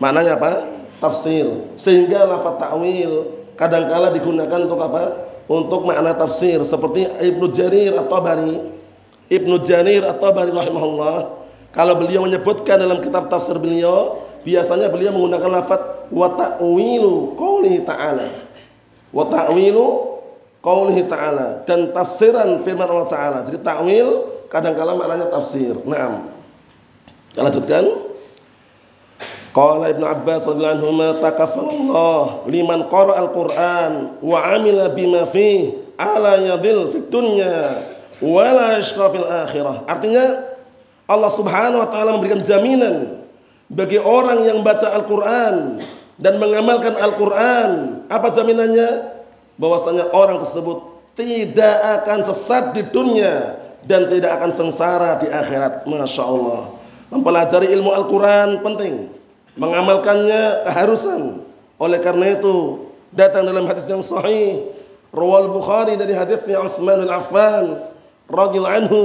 Maknanya 0.04 0.36
apa? 0.36 0.68
Tafsir. 1.00 1.48
Sehingga 1.80 2.28
lafaz 2.28 2.60
ta'wil 2.60 3.45
kadangkala 3.56 4.12
digunakan 4.12 4.60
untuk 4.64 4.80
apa? 4.80 5.04
Untuk 5.46 5.86
makna 5.86 6.18
tafsir 6.18 6.58
seperti 6.66 7.06
Ibnu 7.06 7.54
Jarir 7.54 7.94
atau 7.96 8.18
Bari 8.18 8.54
Ibnu 9.30 9.62
Jarir 9.66 10.06
atau 10.06 10.30
Bari 10.34 10.54
rahimahullah 10.54 11.46
kalau 11.76 11.94
beliau 12.00 12.24
menyebutkan 12.24 12.80
dalam 12.80 13.04
kitab 13.04 13.28
tafsir 13.28 13.60
beliau 13.60 14.24
biasanya 14.48 14.88
beliau 14.88 15.12
menggunakan 15.12 15.60
lafaz 15.60 15.82
wa 16.14 16.32
ta'wilu 16.32 17.36
qoulihi 17.36 17.84
ta'ala. 17.84 18.30
Wa 19.12 19.28
ta'wilu 19.28 19.86
qoulihi 20.64 21.04
ta'ala. 21.10 21.68
Dan 21.68 21.92
tafsiran 21.92 22.64
firman 22.64 22.88
Allah 22.88 23.10
taala. 23.12 23.38
Jadi 23.44 23.60
ta'wil 23.60 24.08
kadangkala 24.48 24.96
maknanya 24.96 25.28
tafsir. 25.28 25.76
Naam. 25.84 26.32
Kita 27.34 27.44
lanjutkan 27.44 27.84
Qala 29.56 29.88
Ibnu 29.88 30.04
Abbas 30.04 30.44
radhiyallahu 30.44 30.84
anhu 30.84 31.24
takaffalallah 31.24 32.44
liman 32.52 32.92
qara 32.92 33.24
al-Qur'an 33.24 34.20
wa 34.20 34.44
'amila 34.44 34.92
bima 34.92 35.24
fi 35.24 35.72
ala 35.96 36.36
yadhil 36.36 36.92
fid 36.92 37.08
dunya 37.08 37.88
wa 38.20 38.44
la 38.52 38.76
yashqa 38.76 39.16
fil 39.16 39.24
akhirah. 39.24 39.88
Artinya 39.88 40.44
Allah 41.08 41.32
Subhanahu 41.32 41.80
wa 41.80 41.88
taala 41.88 42.20
memberikan 42.20 42.44
jaminan 42.44 43.24
bagi 43.72 43.96
orang 43.96 44.44
yang 44.44 44.60
baca 44.60 44.92
Al-Qur'an 44.92 45.80
dan 46.20 46.36
mengamalkan 46.36 47.00
Al-Qur'an. 47.00 48.04
Apa 48.12 48.36
jaminannya? 48.36 49.16
Bahwasanya 49.56 50.12
orang 50.12 50.44
tersebut 50.44 50.84
tidak 51.16 52.04
akan 52.04 52.28
sesat 52.28 52.76
di 52.76 52.84
dunia 52.92 53.56
dan 53.88 54.12
tidak 54.12 54.36
akan 54.36 54.52
sengsara 54.52 55.16
di 55.24 55.32
akhirat. 55.32 55.88
Masya 55.88 56.24
Allah. 56.28 56.76
Mempelajari 57.08 57.72
ilmu 57.72 57.96
Al-Quran 57.96 58.60
penting 58.60 59.15
mengamalkannya 59.56 60.68
keharusan. 60.68 61.44
Oleh 61.76 62.00
karena 62.00 62.36
itu 62.36 62.88
datang 63.12 63.44
dalam 63.48 63.68
hadis 63.68 63.88
yang 63.88 64.04
sahih 64.04 64.64
Rawal 65.16 65.48
Bukhari 65.52 65.96
dari 65.96 66.12
hadisnya 66.12 66.60
Utsman 66.60 67.08
bin 67.08 67.12
Affan 67.12 67.80
radhiyallahu 68.28 68.78
anhu 68.84 69.02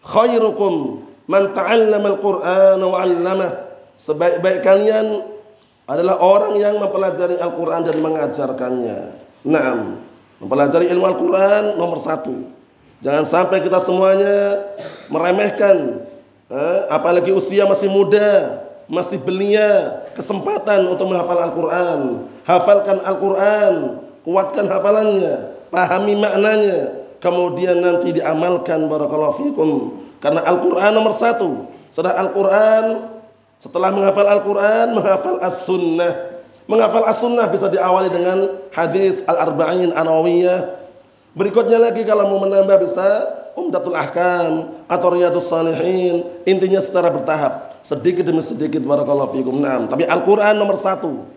khairukum 0.00 1.04
man 1.28 1.52
ta'allama 1.52 2.16
al-Qur'an 2.16 2.80
wa 2.80 2.96
'allamah. 2.96 3.52
Sebaik-baik 3.94 4.64
kalian 4.64 5.20
adalah 5.84 6.16
orang 6.18 6.56
yang 6.56 6.80
mempelajari 6.80 7.36
Al-Qur'an 7.36 7.84
dan 7.84 8.00
mengajarkannya. 8.00 8.98
Naam. 9.44 10.00
Mempelajari 10.40 10.88
ilmu 10.88 11.04
Al-Qur'an 11.04 11.76
nomor 11.76 12.00
satu. 12.00 12.48
Jangan 13.04 13.24
sampai 13.28 13.60
kita 13.60 13.76
semuanya 13.84 14.64
meremehkan 15.12 16.08
eh, 16.48 16.80
apalagi 16.88 17.36
usia 17.36 17.68
masih 17.68 17.92
muda 17.92 18.63
masih 18.84 19.16
belia 19.20 20.04
kesempatan 20.12 20.84
untuk 20.88 21.08
menghafal 21.08 21.40
Al-Quran. 21.40 22.00
Hafalkan 22.44 23.00
Al-Quran, 23.00 23.74
kuatkan 24.24 24.68
hafalannya, 24.68 25.56
pahami 25.72 26.14
maknanya, 26.16 27.08
kemudian 27.20 27.80
nanti 27.80 28.12
diamalkan 28.12 28.84
barakallahu 28.88 29.36
fikum. 29.40 29.70
Karena 30.20 30.44
Al-Quran 30.44 30.92
nomor 30.92 31.12
satu. 31.16 31.68
Setelah 31.88 32.20
Al-Quran, 32.20 32.84
setelah 33.60 33.88
menghafal 33.92 34.28
Al-Quran, 34.28 34.86
menghafal 34.92 35.40
As-Sunnah. 35.40 36.12
Menghafal 36.64 37.04
As-Sunnah 37.08 37.48
bisa 37.48 37.68
diawali 37.68 38.08
dengan 38.12 38.68
hadis 38.72 39.24
Al-Arba'in 39.24 39.92
Anawiyah. 39.92 40.84
Berikutnya 41.32 41.80
lagi 41.80 42.04
kalau 42.04 42.30
mau 42.30 42.40
menambah 42.44 42.76
bisa 42.84 43.04
Umdatul 43.54 43.94
Ahkam 43.94 44.74
atau 44.90 45.08
Riyadus 45.14 45.46
Salihin. 45.46 46.26
Intinya 46.46 46.82
secara 46.82 47.10
bertahap 47.10 47.73
sedikit 47.84 48.24
demi 48.24 48.40
sedikit 48.40 48.80
barakallahu 48.80 49.36
fikum. 49.36 49.60
Nah, 49.60 49.84
tapi 49.84 50.08
Al-Qur'an 50.08 50.56
nomor 50.56 50.80
satu. 50.80 51.28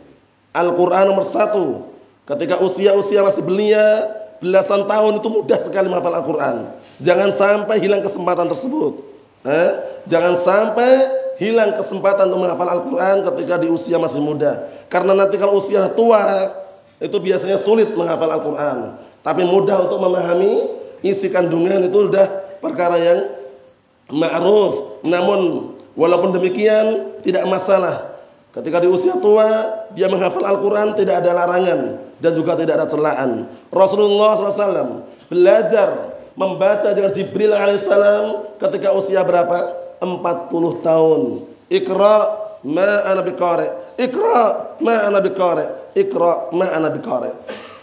Al-Qur'an 0.56 1.06
nomor 1.12 1.28
satu. 1.28 1.92
Ketika 2.24 2.64
usia-usia 2.64 3.20
masih 3.22 3.44
belia, 3.44 4.08
belasan 4.40 4.88
tahun 4.88 5.20
itu 5.20 5.28
mudah 5.28 5.60
sekali 5.60 5.92
menghafal 5.92 6.16
Al-Qur'an. 6.24 6.72
Jangan 7.04 7.30
sampai 7.30 7.84
hilang 7.84 8.02
kesempatan 8.02 8.48
tersebut. 8.48 9.04
Eh? 9.46 9.70
Jangan 10.08 10.34
sampai 10.34 10.92
hilang 11.38 11.76
kesempatan 11.78 12.32
untuk 12.32 12.48
menghafal 12.48 12.70
Al-Qur'an 12.80 13.28
ketika 13.28 13.60
di 13.62 13.68
usia 13.68 14.00
masih 14.00 14.24
muda. 14.24 14.66
Karena 14.88 15.14
nanti 15.14 15.36
kalau 15.36 15.60
usia 15.60 15.92
tua 15.94 16.48
itu 16.98 17.14
biasanya 17.20 17.60
sulit 17.60 17.92
menghafal 17.94 18.32
Al-Qur'an. 18.32 18.98
Tapi 19.22 19.44
mudah 19.44 19.84
untuk 19.84 20.00
memahami 20.00 20.80
isi 21.04 21.28
kandungan 21.28 21.86
itu 21.86 22.08
sudah 22.08 22.26
perkara 22.64 22.98
yang 22.98 23.20
ma'ruf. 24.10 25.04
Namun 25.06 25.76
Walaupun 25.98 26.30
demikian 26.30 27.18
tidak 27.26 27.50
masalah. 27.50 28.14
Ketika 28.54 28.78
di 28.78 28.90
usia 28.90 29.18
tua 29.18 29.50
dia 29.98 30.06
menghafal 30.06 30.46
Al-Quran 30.46 30.94
tidak 30.94 31.26
ada 31.26 31.34
larangan 31.34 31.98
dan 32.22 32.32
juga 32.38 32.54
tidak 32.54 32.78
ada 32.82 32.88
celaan. 32.90 33.50
Rasulullah 33.74 34.38
SAW 34.38 35.06
belajar 35.26 36.18
membaca 36.38 36.94
dengan 36.94 37.10
Jibril 37.10 37.50
alaihissalam 37.50 38.58
ketika 38.62 38.94
usia 38.94 39.26
berapa? 39.26 39.74
40 39.98 40.86
tahun. 40.86 41.22
Iqra 41.74 42.16
ma 42.62 42.90
ana 43.10 43.22
biqari. 43.26 43.98
Iqra 43.98 44.78
ma 44.78 45.10
ana 45.10 45.18
biqari. 45.18 45.66
Iqra 45.98 46.54
ma 46.54 46.70
ana. 46.70 46.94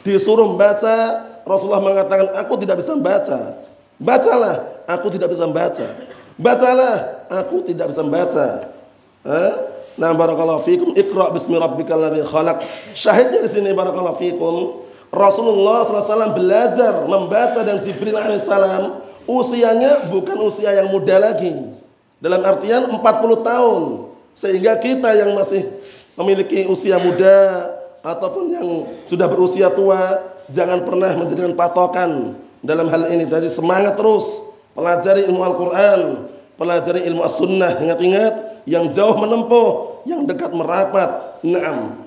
Disuruh 0.07 0.55
membaca, 0.55 1.27
Rasulullah 1.43 1.83
mengatakan, 1.83 2.31
"Aku 2.47 2.55
tidak 2.63 2.79
bisa 2.79 2.95
membaca." 2.95 3.59
Bacalah, 3.99 4.85
aku 4.87 5.11
tidak 5.11 5.35
bisa 5.35 5.47
membaca. 5.47 5.87
Bacalah, 6.35 7.27
aku 7.31 7.63
tidak 7.63 7.95
bisa 7.95 8.03
membaca. 8.03 8.75
Eh? 9.23 9.53
Nah, 9.95 10.11
barakallahu 10.11 10.67
fikum. 10.67 10.91
Iqra 10.99 11.31
bismi 11.31 11.55
rabbikal 11.55 11.99
ladzi 11.99 12.27
khalaq. 12.27 12.67
Syahidnya 12.99 13.47
di 13.47 13.51
sini 13.51 13.71
barakallahu 13.71 14.19
fikum. 14.19 14.83
Rasulullah 15.15 15.87
SAW 15.87 16.35
belajar 16.35 17.07
membaca 17.07 17.63
dan 17.63 17.79
Jibril 17.79 18.19
alaihissalam 18.19 18.99
usianya 19.31 20.11
bukan 20.11 20.43
usia 20.43 20.75
yang 20.75 20.91
muda 20.91 21.23
lagi. 21.23 21.55
Dalam 22.19 22.43
artian 22.43 22.91
40 22.91 22.99
tahun. 23.47 23.83
Sehingga 24.35 24.75
kita 24.83 25.15
yang 25.15 25.39
masih 25.39 25.63
memiliki 26.19 26.67
usia 26.67 26.99
muda 26.99 27.71
ataupun 28.03 28.45
yang 28.51 28.69
sudah 29.07 29.31
berusia 29.31 29.71
tua 29.71 30.35
jangan 30.51 30.83
pernah 30.83 31.15
menjadikan 31.15 31.55
patokan 31.55 32.35
dalam 32.59 32.91
hal 32.91 33.15
ini. 33.15 33.31
Jadi 33.31 33.47
semangat 33.47 33.95
terus 33.95 34.54
pelajari 34.75 35.31
ilmu 35.31 35.41
Al-Quran, 35.41 36.01
pelajari 36.59 37.07
ilmu 37.09 37.23
As-Sunnah, 37.23 37.79
ingat-ingat 37.81 38.67
yang 38.69 38.91
jauh 38.91 39.17
menempuh, 39.17 40.03
yang 40.05 40.27
dekat 40.29 40.53
merapat. 40.53 41.41
Naam. 41.47 42.05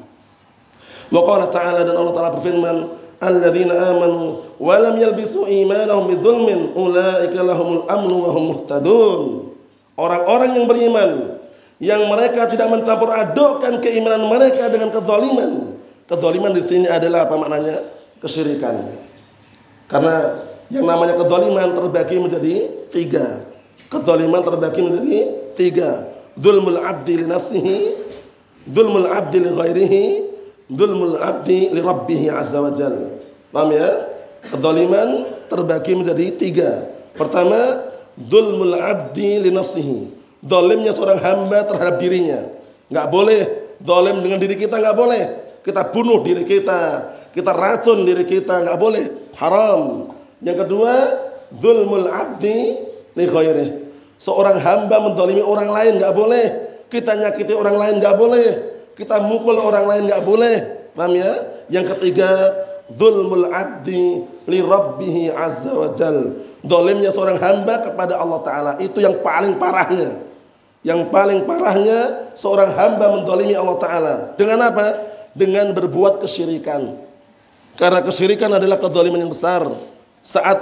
Wa 1.07 1.21
qala 1.23 1.47
ta'ala 1.47 1.87
dan 1.87 1.95
Allah 1.95 2.13
Ta'ala 2.13 2.31
berfirman, 2.35 2.77
"Alladzina 3.23 3.73
amanu 3.95 4.43
wa 4.59 4.75
lam 4.75 4.95
yalbisu 4.99 5.47
imanahum 5.47 6.11
bidzulmin 6.11 6.75
ulaika 6.75 7.39
lahumul 7.41 7.87
amnu 7.87 8.15
wa 8.27 8.29
hum 8.35 8.43
muhtadun." 8.53 9.21
Orang-orang 9.97 10.49
yang 10.53 10.65
beriman 10.69 11.11
yang 11.77 12.05
mereka 12.09 12.49
tidak 12.49 12.69
mencampur 12.69 13.09
adukkan 13.13 13.81
keimanan 13.81 14.29
mereka 14.29 14.69
dengan 14.69 14.89
kezaliman. 14.93 15.77
Kezaliman 16.09 16.51
di 16.53 16.61
sini 16.61 16.87
adalah 16.89 17.29
apa 17.29 17.35
maknanya? 17.37 17.81
Kesyirikan. 18.17 18.97
Karena 19.85 20.41
yang 20.67 20.85
namanya 20.85 21.15
kedoliman 21.15 21.71
terbagi 21.75 22.15
menjadi 22.19 22.53
tiga. 22.91 23.47
Kedoliman 23.87 24.41
terbagi 24.43 24.81
menjadi 24.83 25.15
tiga. 25.55 25.91
Dulmul 26.37 26.77
abdi 26.77 27.23
li 27.23 27.25
nafsihi, 27.25 27.77
dulmul 28.67 29.07
abdi 29.09 29.41
li 29.41 29.49
ghairihi, 29.49 30.03
dulmul 30.69 31.17
abdi 31.17 31.71
li 31.71 31.81
rabbihi 31.81 32.27
azza 32.29 32.59
wa 32.61 32.71
jal. 32.75 33.19
Paham 33.49 33.71
ya? 33.73 33.89
Kedoliman 34.51 35.25
terbagi 35.47 35.97
menjadi 35.97 36.25
tiga. 36.35 36.71
Pertama, 37.15 37.87
dulmul 38.19 38.75
abdi 38.77 39.41
li 39.41 39.49
nafsihi. 39.49 40.13
Dolimnya 40.43 40.93
seorang 40.93 41.17
hamba 41.17 41.65
terhadap 41.65 41.97
dirinya. 41.97 42.45
Nggak 42.87 43.07
boleh 43.09 43.41
dolim 43.81 44.21
dengan 44.21 44.39
diri 44.41 44.55
kita 44.57 44.77
nggak 44.77 44.97
boleh. 44.97 45.23
Kita 45.65 45.91
bunuh 45.91 46.23
diri 46.23 46.47
kita, 46.47 47.11
kita 47.35 47.51
racun 47.51 48.07
diri 48.07 48.23
kita 48.23 48.63
nggak 48.63 48.77
boleh. 48.79 49.05
Haram. 49.35 50.13
Yang 50.41 50.57
kedua, 50.67 50.93
zulmul 51.57 52.07
abdi 52.09 52.77
li 53.17 53.25
khairih. 53.25 53.69
Seorang 54.17 54.57
hamba 54.57 54.97
mendolimi 55.01 55.41
orang 55.45 55.69
lain 55.69 55.93
nggak 56.01 56.13
boleh. 56.13 56.45
Kita 56.89 57.13
nyakiti 57.17 57.53
orang 57.53 57.77
lain 57.77 57.93
nggak 58.01 58.15
boleh. 58.17 58.47
Kita 58.97 59.21
mukul 59.21 59.57
orang 59.61 59.85
lain 59.85 60.03
nggak 60.09 60.23
boleh. 60.25 60.55
Paham 60.97 61.13
ya? 61.13 61.31
Yang 61.69 61.93
ketiga, 61.93 62.29
Zulmul 62.87 63.51
abdi 63.51 64.23
li 64.47 64.59
rabbih 64.63 65.35
azza 65.35 65.75
wa 65.75 65.91
jal. 65.91 66.39
Dolimnya 66.63 67.11
seorang 67.11 67.35
hamba 67.35 67.83
kepada 67.83 68.15
Allah 68.15 68.39
Ta'ala. 68.43 68.71
Itu 68.79 69.03
yang 69.03 69.19
paling 69.19 69.59
parahnya. 69.59 70.23
Yang 70.87 71.11
paling 71.11 71.43
parahnya 71.43 72.31
seorang 72.31 72.71
hamba 72.71 73.11
mendolimi 73.11 73.59
Allah 73.59 73.77
Ta'ala. 73.77 74.13
Dengan 74.39 74.71
apa? 74.71 74.87
Dengan 75.35 75.75
berbuat 75.75 76.23
kesyirikan. 76.23 76.95
Karena 77.75 77.99
kesyirikan 78.01 78.55
adalah 78.55 78.79
kedoliman 78.79 79.19
yang 79.19 79.31
besar. 79.35 79.67
Saat 80.27 80.59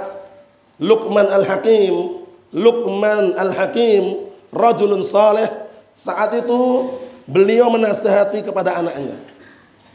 Luqman 0.78 1.26
al-Hakim, 1.26 2.22
Luqman 2.54 3.34
al-Hakim, 3.34 4.30
rajulun 4.54 5.02
saleh, 5.02 5.50
saat 5.90 6.30
itu 6.38 6.94
beliau 7.26 7.66
menasihati 7.74 8.46
kepada 8.46 8.78
anaknya 8.78 9.18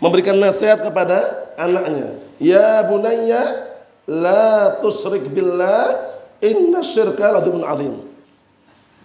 memberikan 0.01 0.35
nasihat 0.35 0.81
kepada 0.81 1.21
anaknya. 1.55 2.17
Ya 2.41 2.81
bunayya 2.89 3.69
la 4.09 4.81
tusyrik 4.81 5.29
billah 5.29 6.17
inna 6.41 6.81
syirka 6.81 7.29
la 7.29 7.39
azim. 7.45 8.01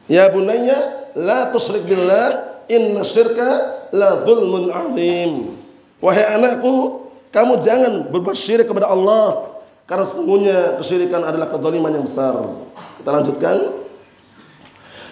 Ya 0.09 0.33
bunayya 0.33 1.12
la 1.12 1.52
tusyrik 1.52 1.85
billah 1.85 2.64
inna 2.72 3.05
syirka 3.05 3.76
la 3.92 4.24
dzulmun 4.24 4.72
azim. 4.72 5.61
Wahai 6.00 6.24
anakku, 6.40 7.07
kamu 7.29 7.61
jangan 7.61 8.09
berbuat 8.09 8.37
syirik 8.37 8.64
kepada 8.64 8.88
Allah 8.88 9.56
karena 9.87 10.05
sesungguhnya 10.05 10.59
kesyirikan 10.83 11.22
adalah 11.22 11.46
kezaliman 11.46 11.94
yang 11.94 12.05
besar. 12.05 12.35
Kita 13.01 13.11
lanjutkan. 13.11 13.57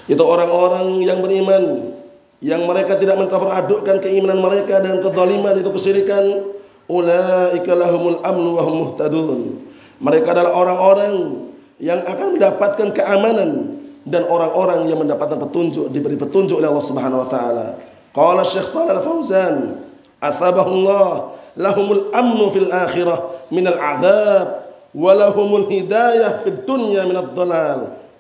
Itu 0.05 0.21
orang-orang 0.21 1.01
yang 1.01 1.25
beriman 1.25 1.95
yang 2.45 2.69
mereka 2.69 3.01
tidak 3.01 3.17
mencampur 3.17 3.49
adukkan 3.49 4.05
keimanan 4.05 4.45
mereka 4.45 4.85
dengan 4.85 5.01
kezaliman 5.01 5.57
itu 5.57 5.71
kesyirikan 5.73 6.45
ulaika 6.85 7.73
lahumul 7.73 8.21
amnu 8.21 8.51
wa 8.53 8.63
hum 8.69 8.75
muhtadun 8.85 9.41
mereka 9.97 10.37
adalah 10.37 10.53
orang-orang 10.53 11.15
yang 11.81 12.05
akan 12.05 12.37
mendapatkan 12.37 12.93
keamanan 12.93 13.81
dan 14.05 14.29
orang-orang 14.29 14.85
yang 14.85 15.01
mendapatkan 15.01 15.41
petunjuk 15.49 15.89
diberi 15.89 16.21
petunjuk 16.21 16.61
oleh 16.61 16.69
Allah 16.69 16.85
Subhanahu 16.85 17.25
wa 17.25 17.29
taala 17.33 17.67
qala 18.13 18.45
Syekh 18.45 18.69
Shalal 18.69 19.01
Fauzan 19.01 19.81
asabahullah 20.21 21.33
lahumul 21.57 22.13
amnu 22.13 22.53
fil 22.53 22.69
akhirah 22.69 23.49
minal 23.49 23.81
azab 23.81 24.64
wa 24.95 25.13
lahumul 25.13 25.67
hidayah 25.67 26.41
fid 26.41 26.63
dunya 26.63 27.03
minad 27.05 27.35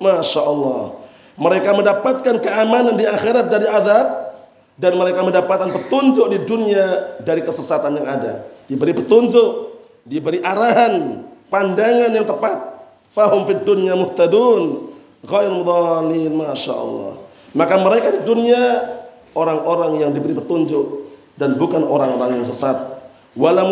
Masya 0.02 0.42
Allah 0.42 1.04
mereka 1.34 1.74
mendapatkan 1.74 2.36
keamanan 2.38 2.94
di 2.94 3.06
akhirat 3.06 3.50
dari 3.50 3.66
azab 3.66 4.06
dan 4.74 4.98
mereka 4.98 5.22
mendapatkan 5.22 5.70
petunjuk 5.70 6.26
di 6.30 6.38
dunia 6.46 7.18
dari 7.22 7.42
kesesatan 7.42 7.98
yang 7.98 8.06
ada. 8.06 8.46
Diberi 8.66 8.94
petunjuk, 8.94 9.50
diberi 10.06 10.38
arahan, 10.42 11.26
pandangan 11.50 12.10
yang 12.10 12.26
tepat. 12.26 12.74
Fahum 13.14 13.46
fid 13.46 13.62
dunya 13.62 13.94
muhtadun, 13.94 14.94
dhalin, 15.22 16.32
Masya 16.34 16.74
Allah. 16.74 17.14
Maka 17.54 17.74
mereka 17.78 18.10
di 18.10 18.20
dunia 18.26 18.62
orang-orang 19.34 20.02
yang 20.02 20.10
diberi 20.10 20.34
petunjuk 20.34 21.06
dan 21.38 21.54
bukan 21.54 21.82
orang-orang 21.86 22.42
yang 22.42 22.46
sesat. 22.46 22.94
Wala 23.34 23.66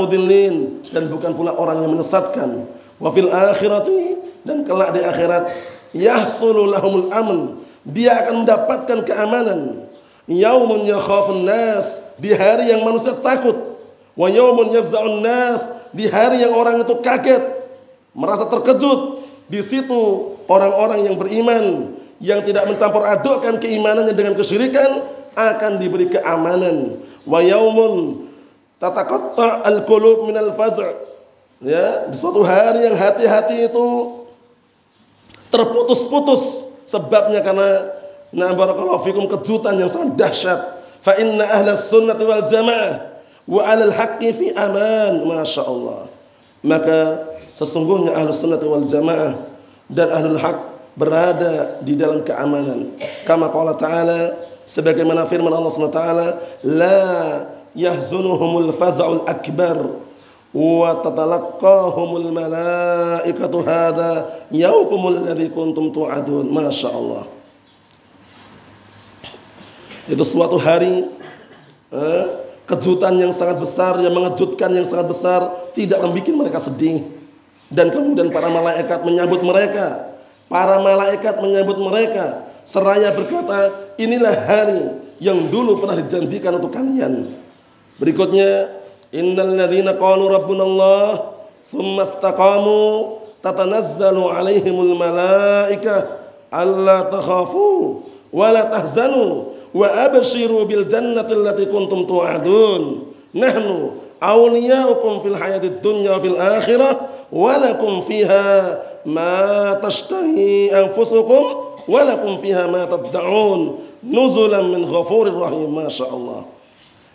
dan 0.91 1.07
bukan 1.07 1.31
pula 1.38 1.55
orang 1.55 1.87
yang 1.87 1.95
menyesatkan. 1.95 2.67
Wa 3.03 3.11
fil 3.11 3.27
akhirati 3.27 4.23
dan 4.47 4.62
kelak 4.62 4.95
di 4.95 5.03
akhirat 5.03 5.51
yahsulu 5.91 6.71
lahumul 6.71 7.11
amn 7.11 7.59
dia 7.83 8.15
akan 8.23 8.47
mendapatkan 8.47 9.03
keamanan. 9.03 9.91
Yaumun 10.31 10.87
yakhafun 10.87 11.43
nas 11.43 11.99
di 12.15 12.31
hari 12.31 12.71
yang 12.71 12.87
manusia 12.87 13.11
takut. 13.19 13.75
Wa 14.15 14.31
yaumun 14.31 14.71
yafza'un 14.71 15.19
nas 15.19 15.67
di 15.91 16.07
hari 16.07 16.47
yang 16.47 16.55
orang 16.55 16.87
itu 16.87 16.95
kaget 17.03 17.43
merasa 18.15 18.47
terkejut. 18.47 19.27
Di 19.51 19.59
situ 19.67 20.33
orang-orang 20.47 21.11
yang 21.11 21.19
beriman 21.19 21.91
yang 22.23 22.38
tidak 22.47 22.71
mencampur 22.71 23.03
adukkan 23.03 23.59
keimanannya 23.59 24.15
dengan 24.15 24.38
kesyirikan 24.38 25.03
akan 25.35 25.83
diberi 25.83 26.07
keamanan. 26.07 27.03
Wa 27.27 27.43
yaumun 27.43 28.31
tataqatta 28.79 29.67
al-qulub 29.67 30.31
minal 30.31 30.55
faz' 30.55 31.11
ya 31.62 32.11
di 32.11 32.16
suatu 32.18 32.42
hari 32.42 32.87
yang 32.90 32.96
hati-hati 32.98 33.70
itu 33.70 33.87
terputus-putus 35.48 36.75
sebabnya 36.90 37.40
karena 37.40 37.88
na 38.33 38.53
barakallahu 38.53 39.05
fikum 39.05 39.29
kejutan 39.29 39.77
yang 39.77 39.88
sangat 39.88 40.16
dahsyat. 40.16 40.61
Fa 41.03 41.18
inna 41.18 41.44
ahla 41.44 41.75
sunnah 41.75 42.16
wal 42.16 42.46
jamaah 42.46 43.11
wa 43.44 43.61
alal 43.66 43.90
haqqi 43.90 44.31
fi 44.31 44.46
aman 44.55 45.27
masya 45.27 45.66
Allah 45.66 46.07
maka 46.62 47.27
sesungguhnya 47.59 48.14
ahlu 48.14 48.31
sunnah 48.31 48.62
wal 48.62 48.87
jamaah 48.87 49.35
dan 49.90 50.09
ahlul 50.14 50.38
haq 50.38 50.59
berada 50.94 51.83
di 51.83 51.98
dalam 51.98 52.22
keamanan. 52.22 52.94
Kama 53.27 53.51
qala 53.51 53.75
ta'ala 53.75 54.38
sebagaimana 54.64 55.27
firman 55.27 55.51
Allah 55.53 55.72
taala 55.90 56.27
la 56.62 57.03
yahzunuhumul 57.75 58.70
faza'ul 58.72 59.27
akbar 59.27 60.01
wa 60.53 61.01
tatalaqahumul 61.01 62.29
malaikatu 62.29 63.65
hadza 63.65 64.45
yaukumul 64.53 65.17
ladzi 65.17 65.49
kuntum 65.49 65.88
tu'adun. 65.88 66.49
Masyaallah 66.53 67.43
itu 70.11 70.25
suatu 70.27 70.59
hari 70.59 71.07
eh, 71.95 72.25
kejutan 72.67 73.15
yang 73.15 73.31
sangat 73.31 73.62
besar 73.62 73.97
yang 74.03 74.11
mengejutkan 74.11 74.71
yang 74.75 74.83
sangat 74.83 75.07
besar 75.09 75.41
tidak 75.73 76.03
membuat 76.03 76.35
mereka 76.47 76.59
sedih. 76.59 77.07
Dan 77.73 77.88
kemudian 77.88 78.29
para 78.29 78.53
malaikat 78.53 79.01
menyambut 79.07 79.41
mereka. 79.41 80.12
Para 80.51 80.77
malaikat 80.85 81.41
menyambut 81.41 81.81
mereka. 81.81 82.53
Seraya 82.69 83.17
berkata 83.17 83.73
inilah 83.97 84.37
hari 84.45 84.81
yang 85.17 85.49
dulu 85.49 85.81
pernah 85.81 85.97
dijanjikan 85.97 86.61
untuk 86.61 86.75
kalian. 86.77 87.33
Berikutnya 87.97 88.82
Innal 89.12 89.61
ladzina 89.61 89.92
qalu 90.01 90.33
rabbuna 90.33 90.64
Allah 90.64 91.37
thumma 91.68 92.01
istaqamu 92.01 93.20
tatanazzalu 93.44 94.25
alaihimul 94.33 94.96
malaikah 94.96 96.25
alla 96.48 97.12
takhafu 97.12 98.01
wa 98.33 98.48
la 98.48 98.72
tahzanu 98.72 99.53
wa 99.77 99.85
abshiru 99.85 100.64
bil 100.64 100.88
jannati 100.88 101.33
allati 101.37 101.68
kuntum 101.68 102.09
tu'adun 102.09 103.12
nahnu 103.37 104.01
awliyaukum 104.16 105.20
fil 105.20 105.37
hayatid 105.37 105.85
dunya 105.85 106.16
fil 106.16 106.40
akhirah 106.40 107.12
wa 107.29 107.53
lakum 107.61 108.01
fiha 108.01 108.81
ma 109.05 109.77
tashtahi 109.81 110.72
anfusukum 110.72 111.77
wa 111.85 112.01
lakum 112.01 112.40
fiha 112.40 112.64
ma 112.64 112.88
tad'un 112.88 113.77
nuzulan 114.01 114.72
min 114.72 114.88
ghafurir 114.88 115.37
rahim 115.37 115.68
masyaallah 115.72 116.48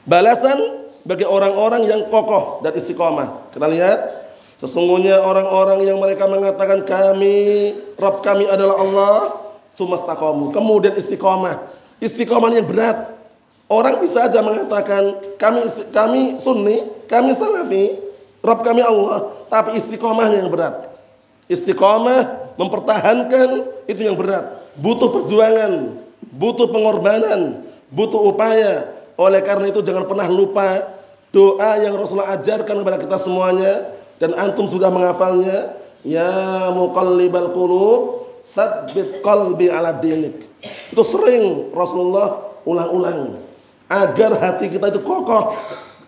balasan 0.05 0.86
bagi 1.07 1.23
orang-orang 1.23 1.87
yang 1.87 2.11
kokoh 2.11 2.59
dan 2.59 2.75
istiqomah. 2.75 3.55
Kita 3.55 3.63
lihat 3.71 3.99
sesungguhnya 4.59 5.23
orang-orang 5.23 5.87
yang 5.87 6.03
mereka 6.03 6.27
mengatakan 6.27 6.83
kami 6.83 7.71
Rabb 7.95 8.19
kami 8.19 8.43
adalah 8.43 8.75
Allah, 8.83 9.17
sumastaqamu. 9.79 10.51
Kemudian 10.51 10.99
istiqomah. 10.99 11.71
Istiqomah 12.03 12.51
yang 12.51 12.67
berat. 12.67 13.15
Orang 13.71 14.03
bisa 14.03 14.27
aja 14.27 14.43
mengatakan 14.43 15.15
kami 15.39 15.63
kami 15.95 16.21
sunni, 16.43 16.83
kami 17.07 17.31
salafi, 17.31 17.99
Rabb 18.43 18.63
kami 18.67 18.83
Allah, 18.83 19.31
tapi 19.47 19.79
istiqomahnya 19.79 20.43
yang 20.43 20.51
berat. 20.51 20.91
Istiqomah 21.47 22.51
mempertahankan 22.59 23.63
itu 23.87 24.01
yang 24.03 24.19
berat. 24.19 24.67
Butuh 24.75 25.07
perjuangan, 25.11 25.99
butuh 26.35 26.67
pengorbanan, 26.67 27.63
butuh 27.91 28.27
upaya. 28.27 28.91
Oleh 29.17 29.41
karena 29.41 29.71
itu 29.71 29.81
jangan 29.81 30.05
pernah 30.05 30.29
lupa 30.29 30.96
doa 31.37 31.77
yang 31.77 31.93
Rasulullah 31.93 32.33
ajarkan 32.33 32.81
kepada 32.81 32.97
kita 32.97 33.17
semuanya 33.21 33.93
dan 34.17 34.33
antum 34.33 34.65
sudah 34.65 34.89
menghafalnya 34.89 35.77
ya 36.01 36.73
muqallibal 36.73 37.53
qulub 37.53 38.01
sabbit 38.41 39.21
qalbi 39.21 39.69
ala 39.69 39.93
dinik. 40.01 40.49
Itu 40.89 41.05
sering 41.05 41.69
Rasulullah 41.77 42.57
ulang-ulang 42.65 43.37
agar 43.85 44.33
hati 44.41 44.73
kita 44.73 44.89
itu 44.89 45.05
kokoh. 45.05 45.53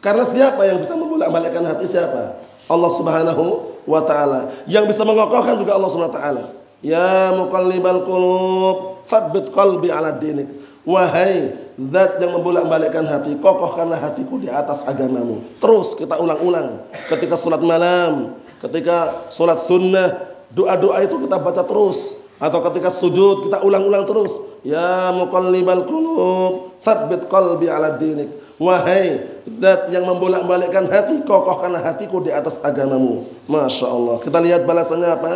Karena 0.01 0.25
siapa 0.25 0.65
yang 0.65 0.81
bisa 0.81 0.97
membolak-balikkan 0.97 1.61
hati 1.61 1.85
siapa? 1.85 2.41
Allah 2.65 2.89
Subhanahu 2.89 3.45
wa 3.85 4.01
taala. 4.01 4.49
Yang 4.65 4.97
bisa 4.97 5.05
mengokohkan 5.05 5.61
juga 5.61 5.77
Allah 5.77 5.89
Subhanahu 5.93 6.15
wa 6.15 6.17
taala. 6.17 6.43
Ya 6.81 7.35
muqallibal 7.37 8.01
qulub 8.07 9.05
sabbit 9.05 9.53
qalbi 9.53 9.93
ala 9.93 10.17
dinik 10.17 10.47
wahai 10.89 11.69
Zat 11.79 12.19
yang 12.19 12.35
membolak-balikkan 12.35 13.07
hati, 13.07 13.39
kokohkanlah 13.39 13.95
hatiku 13.95 14.35
di 14.35 14.51
atas 14.51 14.83
agamamu. 14.83 15.39
Terus 15.63 15.95
kita 15.95 16.19
ulang-ulang. 16.19 16.83
Ketika 17.07 17.39
sholat 17.39 17.63
malam, 17.63 18.35
ketika 18.59 19.31
sholat 19.31 19.55
sunnah, 19.55 20.11
doa-doa 20.51 20.99
itu 21.07 21.15
kita 21.23 21.39
baca 21.39 21.63
terus. 21.63 22.19
Atau 22.35 22.59
ketika 22.67 22.91
sujud 22.91 23.47
kita 23.47 23.63
ulang-ulang 23.63 24.03
terus. 24.03 24.35
Ya 24.59 25.15
muqallibal 25.15 25.87
qulub, 25.87 26.75
tsabbit 26.83 27.31
qalbi 27.31 27.71
ala 27.71 27.95
dinik. 27.95 28.27
Wahai 28.59 29.23
zat 29.47 29.87
yang 29.87 30.03
membolak-balikkan 30.03 30.83
hati, 30.91 31.23
kokohkanlah 31.23 31.79
hatiku 31.79 32.19
di 32.19 32.27
atas 32.27 32.59
agamamu. 32.59 33.23
Masya 33.47 33.87
Allah. 33.87 34.19
Kita 34.19 34.43
lihat 34.43 34.67
balasannya 34.67 35.15
apa? 35.15 35.33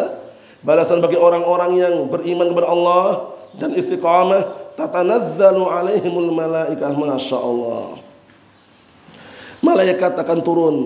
Balasan 0.59 0.99
bagi 0.99 1.15
orang-orang 1.15 1.71
yang 1.79 1.93
beriman 2.11 2.51
kepada 2.51 2.67
Allah 2.67 3.31
dan 3.55 3.71
istiqamah. 3.79 4.62
Tatanazzalu 4.75 5.63
alaihimul 5.65 6.31
malaikah. 6.33 6.91
Masya 6.93 7.37
Allah. 7.37 8.01
Malaikat 9.63 10.13
akan 10.19 10.39
turun. 10.43 10.77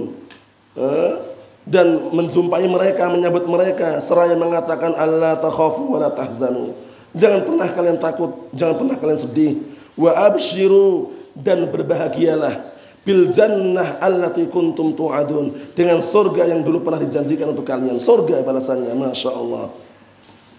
Eh? 0.77 1.37
dan 1.67 2.15
menjumpai 2.15 2.63
mereka, 2.63 3.11
menyambut 3.11 3.43
mereka 3.43 3.99
seraya 3.99 4.39
mengatakan 4.39 4.95
Allah 4.95 5.35
takhafu 5.35 5.83
wa 5.83 5.99
la 5.99 6.09
tahzanu. 6.15 6.71
Jangan 7.11 7.43
pernah 7.43 7.67
kalian 7.67 7.97
takut, 7.99 8.47
jangan 8.55 8.75
pernah 8.79 8.95
kalian 8.95 9.19
sedih. 9.19 9.53
Wa 9.99 10.15
abshiru 10.31 11.11
dan 11.35 11.67
berbahagialah 11.67 12.71
bil 13.03 13.31
jannah 13.35 13.99
allati 13.99 14.47
kuntum 14.47 14.95
tu'adun 14.95 15.75
dengan 15.75 15.99
surga 15.99 16.47
yang 16.47 16.63
dulu 16.63 16.87
pernah 16.87 17.03
dijanjikan 17.03 17.51
untuk 17.51 17.67
kalian. 17.67 17.99
Surga 17.99 18.39
balasannya, 18.47 18.95
Masya 18.95 19.31
Allah. 19.35 19.67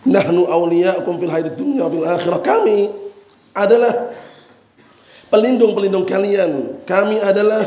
Nahnu 0.04 0.44
awliya'akum 0.44 1.16
fil 1.16 1.32
hayatid 1.32 1.56
dunya 1.56 1.88
fil 1.88 2.04
akhirah. 2.04 2.40
Kami 2.44 3.07
adalah 3.52 4.12
pelindung-pelindung 5.28 6.08
kalian. 6.08 6.82
Kami 6.84 7.20
adalah 7.20 7.64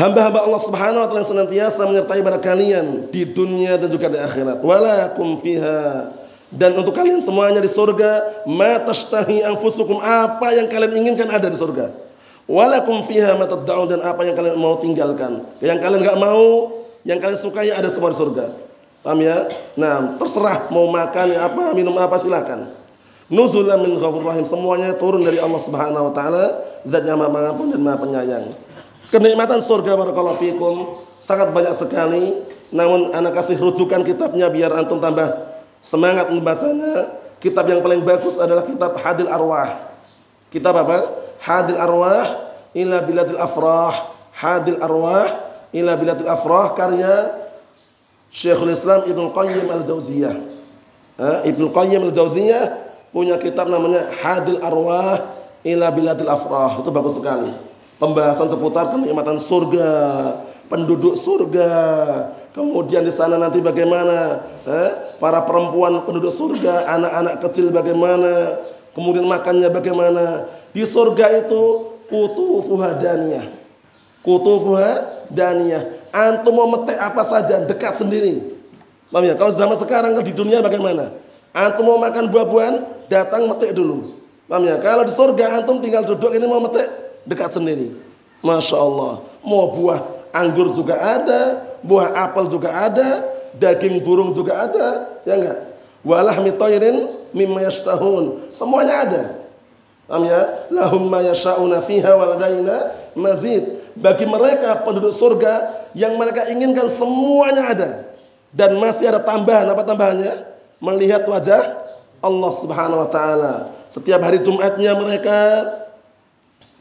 Hamba-hamba 0.00 0.48
Allah 0.48 0.62
Subhanahu 0.64 1.02
wa 1.04 1.08
taala 1.12 1.20
senantiasa 1.28 1.84
menyertai 1.84 2.24
pada 2.24 2.40
kalian 2.40 3.12
di 3.12 3.28
dunia 3.28 3.76
dan 3.76 3.92
juga 3.92 4.08
di 4.08 4.16
akhirat. 4.16 4.64
Walakum 4.64 5.36
fiha 5.44 6.08
dan 6.48 6.72
untuk 6.72 6.96
kalian 6.96 7.20
semuanya 7.20 7.60
di 7.60 7.68
surga 7.68 8.42
ma 8.48 8.80
tashtahi 8.80 9.44
anfusukum 9.44 10.00
apa 10.00 10.56
yang 10.56 10.72
kalian 10.72 11.04
inginkan 11.04 11.28
ada 11.28 11.52
di 11.52 11.58
surga. 11.60 11.92
Walakum 12.48 13.04
fiha 13.04 13.36
ma 13.36 13.44
dan 13.44 14.00
apa 14.00 14.24
yang 14.24 14.32
kalian 14.32 14.56
mau 14.56 14.80
tinggalkan. 14.80 15.44
Yang 15.60 15.78
kalian 15.84 16.00
enggak 16.00 16.16
mau, 16.16 16.72
yang 17.04 17.20
kalian 17.20 17.36
sukai 17.36 17.68
ada 17.68 17.92
semua 17.92 18.08
di 18.08 18.16
surga. 18.16 18.69
Paham 19.00 19.20
ya? 19.24 19.48
Nah, 19.80 20.20
terserah 20.20 20.68
mau 20.68 20.84
makan 20.92 21.32
apa, 21.40 21.72
minum 21.72 21.96
apa 21.96 22.20
silakan. 22.20 22.68
Nuzulan 23.32 23.80
min 23.80 23.96
ghafur 23.96 24.20
rahim. 24.26 24.44
Semuanya 24.44 24.92
turun 24.92 25.24
dari 25.24 25.40
Allah 25.40 25.60
Subhanahu 25.62 26.10
wa 26.10 26.12
taala, 26.12 26.60
zat 26.84 27.04
yang 27.06 27.16
Maha 27.16 27.30
Pengampun 27.32 27.72
dan 27.72 27.80
Maha 27.80 27.96
Penyayang. 28.02 28.44
Kenikmatan 29.08 29.58
surga 29.64 29.96
barakallahu 29.96 30.38
fikum 30.38 30.74
sangat 31.16 31.48
banyak 31.54 31.72
sekali. 31.72 32.44
Namun 32.70 33.10
anak 33.10 33.34
kasih 33.40 33.58
rujukan 33.58 34.06
kitabnya 34.06 34.46
biar 34.46 34.70
antum 34.76 35.00
tambah 35.00 35.48
semangat 35.80 36.30
membacanya. 36.30 37.18
Kitab 37.40 37.72
yang 37.72 37.80
paling 37.80 38.04
bagus 38.04 38.36
adalah 38.36 38.68
kitab 38.68 39.00
Hadil 39.00 39.32
Arwah. 39.32 39.96
Kitab 40.52 40.76
apa? 40.76 41.08
Hadil 41.40 41.80
Arwah 41.80 42.26
ila 42.76 43.00
biladil 43.00 43.40
afrah. 43.40 44.12
Hadil 44.36 44.76
Arwah 44.76 45.26
ila 45.72 45.96
biladil 45.96 46.28
afrah 46.28 46.76
karya 46.76 47.32
Syekhul 48.30 48.70
Islam 48.72 49.06
Ibnu 49.10 49.34
Qayyim 49.34 49.66
Al-Jauziyah. 49.68 50.34
Ibnu 51.44 51.74
Qayyim 51.74 52.10
Al-Jauziyah 52.10 52.64
punya 53.10 53.36
kitab 53.36 53.66
namanya 53.68 54.06
Hadil 54.22 54.62
Arwah 54.62 55.34
ila 55.66 55.86
biladil 55.90 56.30
afrah. 56.30 56.78
Itu 56.80 56.94
bagus 56.94 57.18
sekali 57.18 57.70
pembahasan 58.00 58.48
seputar 58.48 58.96
kenikmatan 58.96 59.36
surga, 59.36 59.92
penduduk 60.72 61.14
surga. 61.14 61.70
Kemudian 62.50 63.06
di 63.06 63.14
sana 63.14 63.38
nanti 63.38 63.62
bagaimana 63.62 64.42
eh, 64.66 64.90
para 65.22 65.44
perempuan 65.46 66.02
penduduk 66.02 66.34
surga, 66.34 66.88
anak-anak 66.98 67.34
kecil 67.46 67.70
bagaimana, 67.70 68.58
kemudian 68.96 69.28
makannya 69.28 69.68
bagaimana. 69.70 70.48
Di 70.74 70.82
surga 70.82 71.46
itu 71.46 71.94
kutufuha 72.10 72.98
daniyah. 72.98 73.46
Kutufuha 74.26 74.90
daniyah. 75.30 75.99
Antum 76.10 76.54
mau 76.54 76.66
metek 76.66 76.98
apa 76.98 77.22
saja 77.22 77.62
dekat 77.62 77.98
sendiri. 77.98 78.58
Paham 79.10 79.26
ya? 79.26 79.34
Kalau 79.34 79.50
zaman 79.50 79.78
sekarang 79.78 80.14
di 80.22 80.34
dunia 80.34 80.62
bagaimana? 80.62 81.10
Antum 81.50 81.86
mau 81.86 81.98
makan 81.98 82.30
buah-buahan, 82.30 83.06
datang 83.10 83.50
metik 83.50 83.74
dulu. 83.74 84.18
Paham 84.46 84.66
ya? 84.66 84.78
Kalau 84.78 85.02
di 85.06 85.12
surga 85.14 85.62
antum 85.62 85.82
tinggal 85.82 86.06
duduk 86.06 86.30
ini 86.34 86.46
mau 86.46 86.62
metik, 86.62 86.86
dekat 87.26 87.50
sendiri. 87.54 87.94
Masya 88.42 88.76
Allah. 88.78 89.22
Mau 89.42 89.70
buah 89.74 90.00
anggur 90.30 90.74
juga 90.74 90.98
ada, 90.98 91.62
buah 91.82 92.14
apel 92.26 92.46
juga 92.46 92.70
ada, 92.70 93.26
daging 93.58 94.02
burung 94.02 94.30
juga 94.30 94.66
ada, 94.66 94.86
ya 95.26 95.34
enggak? 95.38 95.58
Walah 96.06 96.38
mitoirin 96.38 97.10
mimma 97.34 97.66
yashtahun. 97.66 98.50
Semuanya 98.54 98.94
ada. 99.06 99.22
Paham 100.10 100.26
ya? 100.26 100.66
Lahum 100.74 101.06
ma 101.06 101.22
yasha'una 101.22 101.82
fiha 101.86 102.14
waladaina 102.18 102.94
mazid. 103.14 103.78
Bagi 103.94 104.26
mereka 104.26 104.82
penduduk 104.82 105.14
surga 105.14 105.79
yang 105.96 106.14
mereka 106.16 106.46
inginkan 106.50 106.86
semuanya 106.86 107.62
ada. 107.70 107.90
Dan 108.50 108.78
masih 108.82 109.10
ada 109.10 109.22
tambahan. 109.22 109.66
Apa 109.70 109.86
tambahannya? 109.86 110.46
Melihat 110.82 111.28
wajah 111.28 111.80
Allah 112.20 112.52
Subhanahu 112.56 113.00
wa 113.06 113.10
taala. 113.10 113.54
Setiap 113.90 114.20
hari 114.22 114.42
Jumatnya 114.42 114.94
mereka 114.96 115.66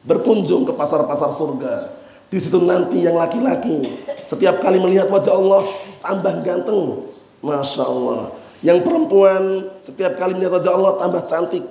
berkunjung 0.05 0.65
ke 0.65 0.73
pasar-pasar 0.73 1.31
surga. 1.33 1.95
Di 2.29 2.37
situ 2.37 2.61
nanti 2.61 3.01
yang 3.01 3.17
laki-laki 3.17 3.89
setiap 4.29 4.61
kali 4.61 4.77
melihat 4.77 5.09
wajah 5.09 5.33
Allah 5.33 5.63
tambah 6.05 6.35
ganteng. 6.45 7.09
Masya 7.39 7.83
Allah. 7.87 8.35
Yang 8.59 8.85
perempuan 8.85 9.71
setiap 9.81 10.19
kali 10.19 10.37
melihat 10.37 10.61
wajah 10.61 10.73
Allah 10.75 10.93
tambah 11.01 11.23
cantik. 11.25 11.65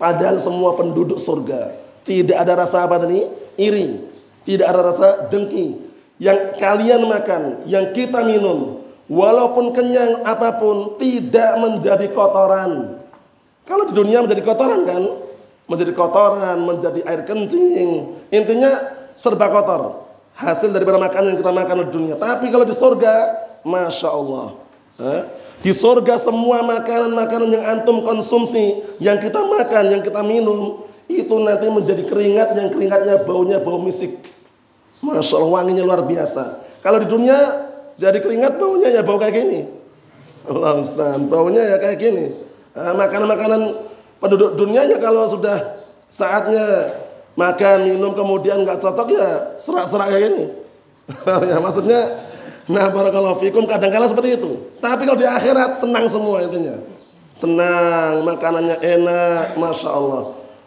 Padahal 0.00 0.40
semua 0.40 0.74
penduduk 0.74 1.20
surga. 1.20 1.76
Tidak 2.02 2.34
ada 2.34 2.56
rasa 2.56 2.88
apa 2.88 2.98
tadi? 2.98 3.20
Iri. 3.60 4.00
Tidak 4.48 4.64
ada 4.64 4.80
rasa 4.80 5.28
dengki. 5.28 5.89
Yang 6.20 6.60
kalian 6.60 7.08
makan, 7.08 7.64
yang 7.64 7.96
kita 7.96 8.20
minum. 8.28 8.84
Walaupun 9.08 9.72
kenyang 9.72 10.22
apa 10.22 10.60
pun 10.60 11.00
tidak 11.00 11.58
menjadi 11.58 12.12
kotoran. 12.12 13.00
Kalau 13.64 13.88
di 13.88 13.94
dunia 13.96 14.22
menjadi 14.22 14.44
kotoran 14.44 14.86
kan? 14.86 15.02
menjadi 15.70 15.92
kotoran, 15.94 16.58
menjadi 16.66 17.00
air 17.06 17.22
kencing. 17.22 18.10
Intinya 18.34 18.70
serba 19.14 19.46
kotor. 19.46 20.10
Hasil 20.34 20.74
daripada 20.74 20.98
makanan 20.98 21.36
yang 21.36 21.38
kita 21.38 21.52
makan 21.54 21.76
di 21.86 21.92
dunia. 21.94 22.14
Tapi 22.18 22.50
kalau 22.50 22.66
di 22.66 22.74
surga, 22.74 23.14
masya 23.62 24.10
Allah. 24.10 24.46
Di 25.62 25.70
surga 25.70 26.18
semua 26.18 26.66
makanan-makanan 26.66 27.48
yang 27.54 27.64
antum 27.64 28.02
konsumsi, 28.02 28.82
yang 28.98 29.22
kita 29.22 29.38
makan, 29.38 29.84
yang 29.94 30.02
kita 30.02 30.20
minum, 30.26 30.82
itu 31.06 31.36
nanti 31.38 31.70
menjadi 31.70 32.02
keringat 32.08 32.56
yang 32.58 32.68
keringatnya 32.72 33.22
baunya 33.22 33.62
bau 33.62 33.78
misik. 33.78 34.18
Masya 35.00 35.34
Allah 35.40 35.50
wanginya 35.60 35.82
luar 35.84 36.04
biasa. 36.04 36.60
Kalau 36.84 37.00
di 37.00 37.08
dunia 37.08 37.36
jadi 37.96 38.20
keringat 38.20 38.56
baunya 38.56 38.88
ya 38.92 39.00
bau 39.04 39.20
kayak 39.20 39.34
gini. 39.36 39.60
Allah 40.48 40.80
Ustaz, 40.80 41.20
baunya 41.28 41.62
ya 41.64 41.76
kayak 41.76 41.98
gini. 42.00 42.32
Eh, 42.70 42.92
makanan-makanan 42.96 43.90
penduduk 44.20 44.54
dunia 44.54 44.84
ya 44.86 45.00
kalau 45.00 45.26
sudah 45.26 45.80
saatnya 46.12 46.94
makan 47.34 47.88
minum 47.88 48.12
kemudian 48.12 48.62
nggak 48.62 48.78
cocok 48.78 49.08
ya 49.10 49.28
serak-serak 49.56 50.12
kayak 50.12 50.22
gini 50.28 50.44
ya 51.50 51.56
maksudnya 51.62 52.00
nah 52.70 52.86
barakallahu 52.92 53.40
fikum 53.42 53.64
kadang-kala 53.66 54.06
seperti 54.06 54.38
itu 54.38 54.70
tapi 54.78 55.08
kalau 55.08 55.18
di 55.18 55.26
akhirat 55.26 55.80
senang 55.80 56.06
semua 56.06 56.44
intinya 56.44 56.76
senang 57.32 58.26
makanannya 58.26 58.76
enak 58.78 59.56
masya 59.56 59.90
Allah 59.90 60.22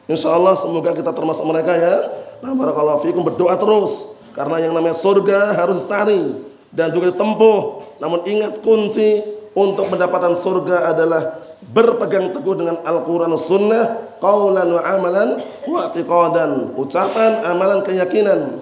insya 0.10 0.34
Allah 0.34 0.58
semoga 0.58 0.92
kita 0.98 1.14
termasuk 1.14 1.46
mereka 1.46 1.76
ya 1.78 1.96
nah 2.42 2.52
barakallahu 2.58 3.06
fikum 3.06 3.22
berdoa 3.24 3.56
terus 3.56 4.23
karena 4.34 4.58
yang 4.66 4.74
namanya 4.74 4.98
surga 4.98 5.56
harus 5.56 5.86
cari 5.86 6.44
dan 6.74 6.90
juga 6.90 7.14
ditempuh 7.14 7.58
namun 8.02 8.26
ingat 8.26 8.60
kunci 8.66 9.22
untuk 9.54 9.88
mendapatkan 9.94 10.34
surga 10.34 10.92
adalah 10.94 11.40
berpegang 11.72 12.34
teguh 12.36 12.58
dengan 12.60 12.82
Al-Quran 12.84 13.32
Sunnah, 13.40 14.18
qawlan 14.20 14.68
wa 14.68 14.82
amalan 14.84 15.30
wa 15.70 15.88
i'tiqadan, 15.88 16.76
ucapan, 16.76 17.46
amalan, 17.48 17.86
keyakinan. 17.86 18.60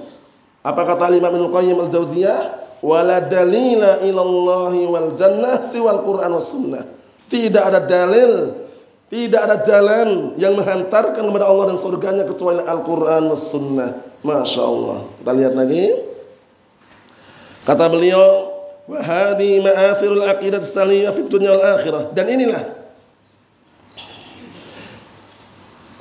Apa 0.62 0.86
kata 0.86 1.10
Imam 1.16 1.34
Ibnu 1.34 1.50
Qayyim 1.50 1.78
Al-Jauziyah? 1.90 2.62
Wala 2.82 3.22
dalila 3.22 4.02
ilallahi 4.02 4.82
wal 4.90 5.10
jannah 5.14 5.62
siwal 5.62 6.02
Quran 6.02 6.34
was 6.34 6.50
sunnah. 6.50 6.82
Tidak 7.30 7.62
ada 7.62 7.78
dalil, 7.78 8.58
tidak 9.06 9.42
ada 9.46 9.56
jalan 9.62 10.34
yang 10.42 10.58
menghantarkan 10.58 11.22
kepada 11.22 11.46
Allah 11.46 11.74
dan 11.74 11.78
surganya 11.78 12.26
kecuali 12.26 12.62
Al-Quran 12.66 13.24
was 13.30 13.54
sunnah. 13.54 14.11
Masya 14.22 14.62
Allah. 14.62 14.98
Kita 15.18 15.32
lihat 15.34 15.54
lagi. 15.58 15.84
Kata 17.66 17.86
beliau, 17.90 18.50
Wahadi 18.90 19.62
ma'asirul 19.62 20.26
aqidat 20.26 20.66
saliyah 20.66 21.14
fit 21.14 21.30
dunya 21.30 21.54
akhirah. 21.54 22.12
Dan 22.12 22.28
inilah 22.28 22.60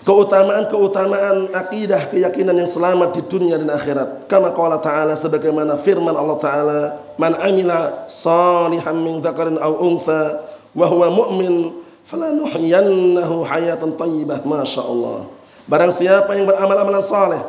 keutamaan-keutamaan 0.03 1.55
akidah 1.55 2.09
keyakinan 2.11 2.57
yang 2.57 2.67
selamat 2.67 3.15
di 3.15 3.23
dunia 3.31 3.61
dan 3.61 3.71
akhirat. 3.71 4.27
Kama 4.27 4.51
qala 4.57 4.81
ta'ala 4.81 5.15
sebagaimana 5.15 5.77
firman 5.79 6.17
Allah 6.17 6.39
taala, 6.41 6.81
"Man 7.21 7.37
amila 7.37 8.09
salihan 8.11 8.97
min 8.97 9.23
dzakarin 9.23 9.61
aw 9.61 9.71
unsa 9.87 10.41
wa 10.75 10.87
huwa 10.91 11.13
mu'min 11.15 11.79
falanuhyiyannahu 12.11 13.47
hayatan 13.47 13.95
thayyibah 13.95 14.43
masyaallah 14.43 15.31
barang 15.71 15.93
siapa 15.95 16.35
yang 16.35 16.51
beramal 16.51 16.75
amalan 16.75 17.05
saleh 17.05 17.43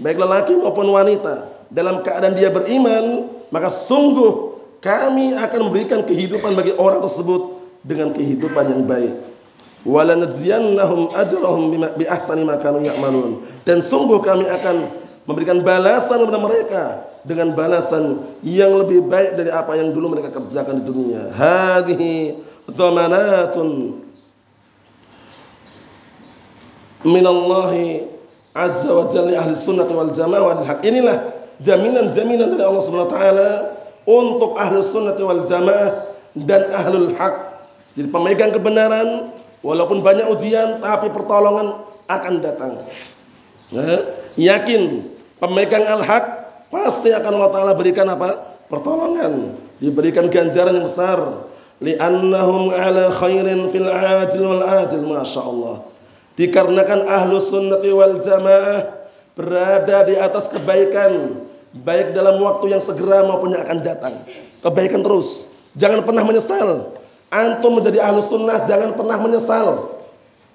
baik 0.00 0.16
lelaki 0.16 0.56
maupun 0.56 0.88
wanita 0.88 1.66
dalam 1.72 2.04
keadaan 2.04 2.36
dia 2.36 2.48
beriman 2.48 3.28
maka 3.52 3.68
sungguh 3.68 4.60
kami 4.80 5.36
akan 5.36 5.60
memberikan 5.68 6.00
kehidupan 6.04 6.56
bagi 6.56 6.72
orang 6.76 7.00
tersebut 7.04 7.60
dengan 7.84 8.12
kehidupan 8.12 8.64
yang 8.72 8.82
baik 8.86 9.32
dan 13.66 13.78
sungguh 13.82 14.18
kami 14.22 14.46
akan 14.46 14.76
memberikan 15.26 15.58
balasan 15.62 16.22
kepada 16.22 16.38
mereka 16.38 16.84
dengan 17.26 17.54
balasan 17.54 18.22
yang 18.42 18.74
lebih 18.78 19.06
baik 19.06 19.38
dari 19.38 19.50
apa 19.50 19.78
yang 19.78 19.94
dulu 19.94 20.14
mereka 20.14 20.34
kerjakan 20.34 20.82
di 20.82 20.84
dunia. 20.86 21.30
Hadhihi 21.34 22.38
dhamanatun 22.70 23.68
min 27.02 27.24
Allah 27.26 27.74
azza 28.52 28.92
wa 28.92 29.08
jalla 29.08 29.32
ahli 29.40 29.52
sunnah 29.56 29.88
wal 29.88 30.12
jamaah 30.12 30.42
wal 30.44 30.62
haq. 30.64 30.80
Inilah 30.84 31.16
jaminan-jaminan 31.60 32.52
dari 32.52 32.64
Allah 32.64 32.82
Subhanahu 32.84 33.08
wa 33.08 33.14
taala 33.16 33.50
untuk 34.04 34.52
ahli 34.56 34.78
sunnah 34.84 35.16
wal 35.16 35.44
jamaah 35.44 35.90
dan 36.36 36.62
ahlul 36.72 37.12
haq. 37.16 37.36
Jadi 37.92 38.08
pemegang 38.08 38.52
kebenaran 38.56 39.36
walaupun 39.60 40.00
banyak 40.00 40.28
ujian 40.32 40.80
tapi 40.80 41.12
pertolongan 41.12 41.84
akan 42.08 42.34
datang. 42.40 42.72
Nah, 43.72 44.00
yakin 44.36 45.12
pemegang 45.40 45.84
al-haq 45.88 46.24
pasti 46.68 47.12
akan 47.12 47.32
Allah 47.40 47.52
Taala 47.52 47.72
berikan 47.76 48.08
apa? 48.08 48.56
Pertolongan, 48.68 49.56
diberikan 49.80 50.28
ganjaran 50.28 50.76
yang 50.76 50.88
besar. 50.88 51.48
Li'annahum 51.82 52.70
ala 52.70 53.10
khairin 53.10 53.66
fil 53.68 53.90
ajil 53.90 54.44
wal 54.46 54.64
ajil, 54.64 55.02
masya 55.04 55.40
Allah. 55.42 55.76
Dikarenakan 56.32 57.04
ahlu 57.04 57.36
sunnati 57.36 57.92
wal 57.92 58.16
jamaah 58.24 59.04
berada 59.36 60.08
di 60.08 60.16
atas 60.16 60.48
kebaikan, 60.48 61.44
baik 61.84 62.16
dalam 62.16 62.40
waktu 62.40 62.72
yang 62.72 62.80
segera 62.80 63.24
maupun 63.24 63.52
yang 63.52 63.64
akan 63.64 63.78
datang. 63.84 64.14
Kebaikan 64.64 65.04
terus, 65.04 65.56
jangan 65.76 66.04
pernah 66.04 66.24
menyesal. 66.24 66.96
Antum 67.32 67.80
menjadi 67.80 68.04
ahlu 68.04 68.20
sunnah, 68.20 68.64
jangan 68.68 68.92
pernah 68.92 69.16
menyesal. 69.20 69.96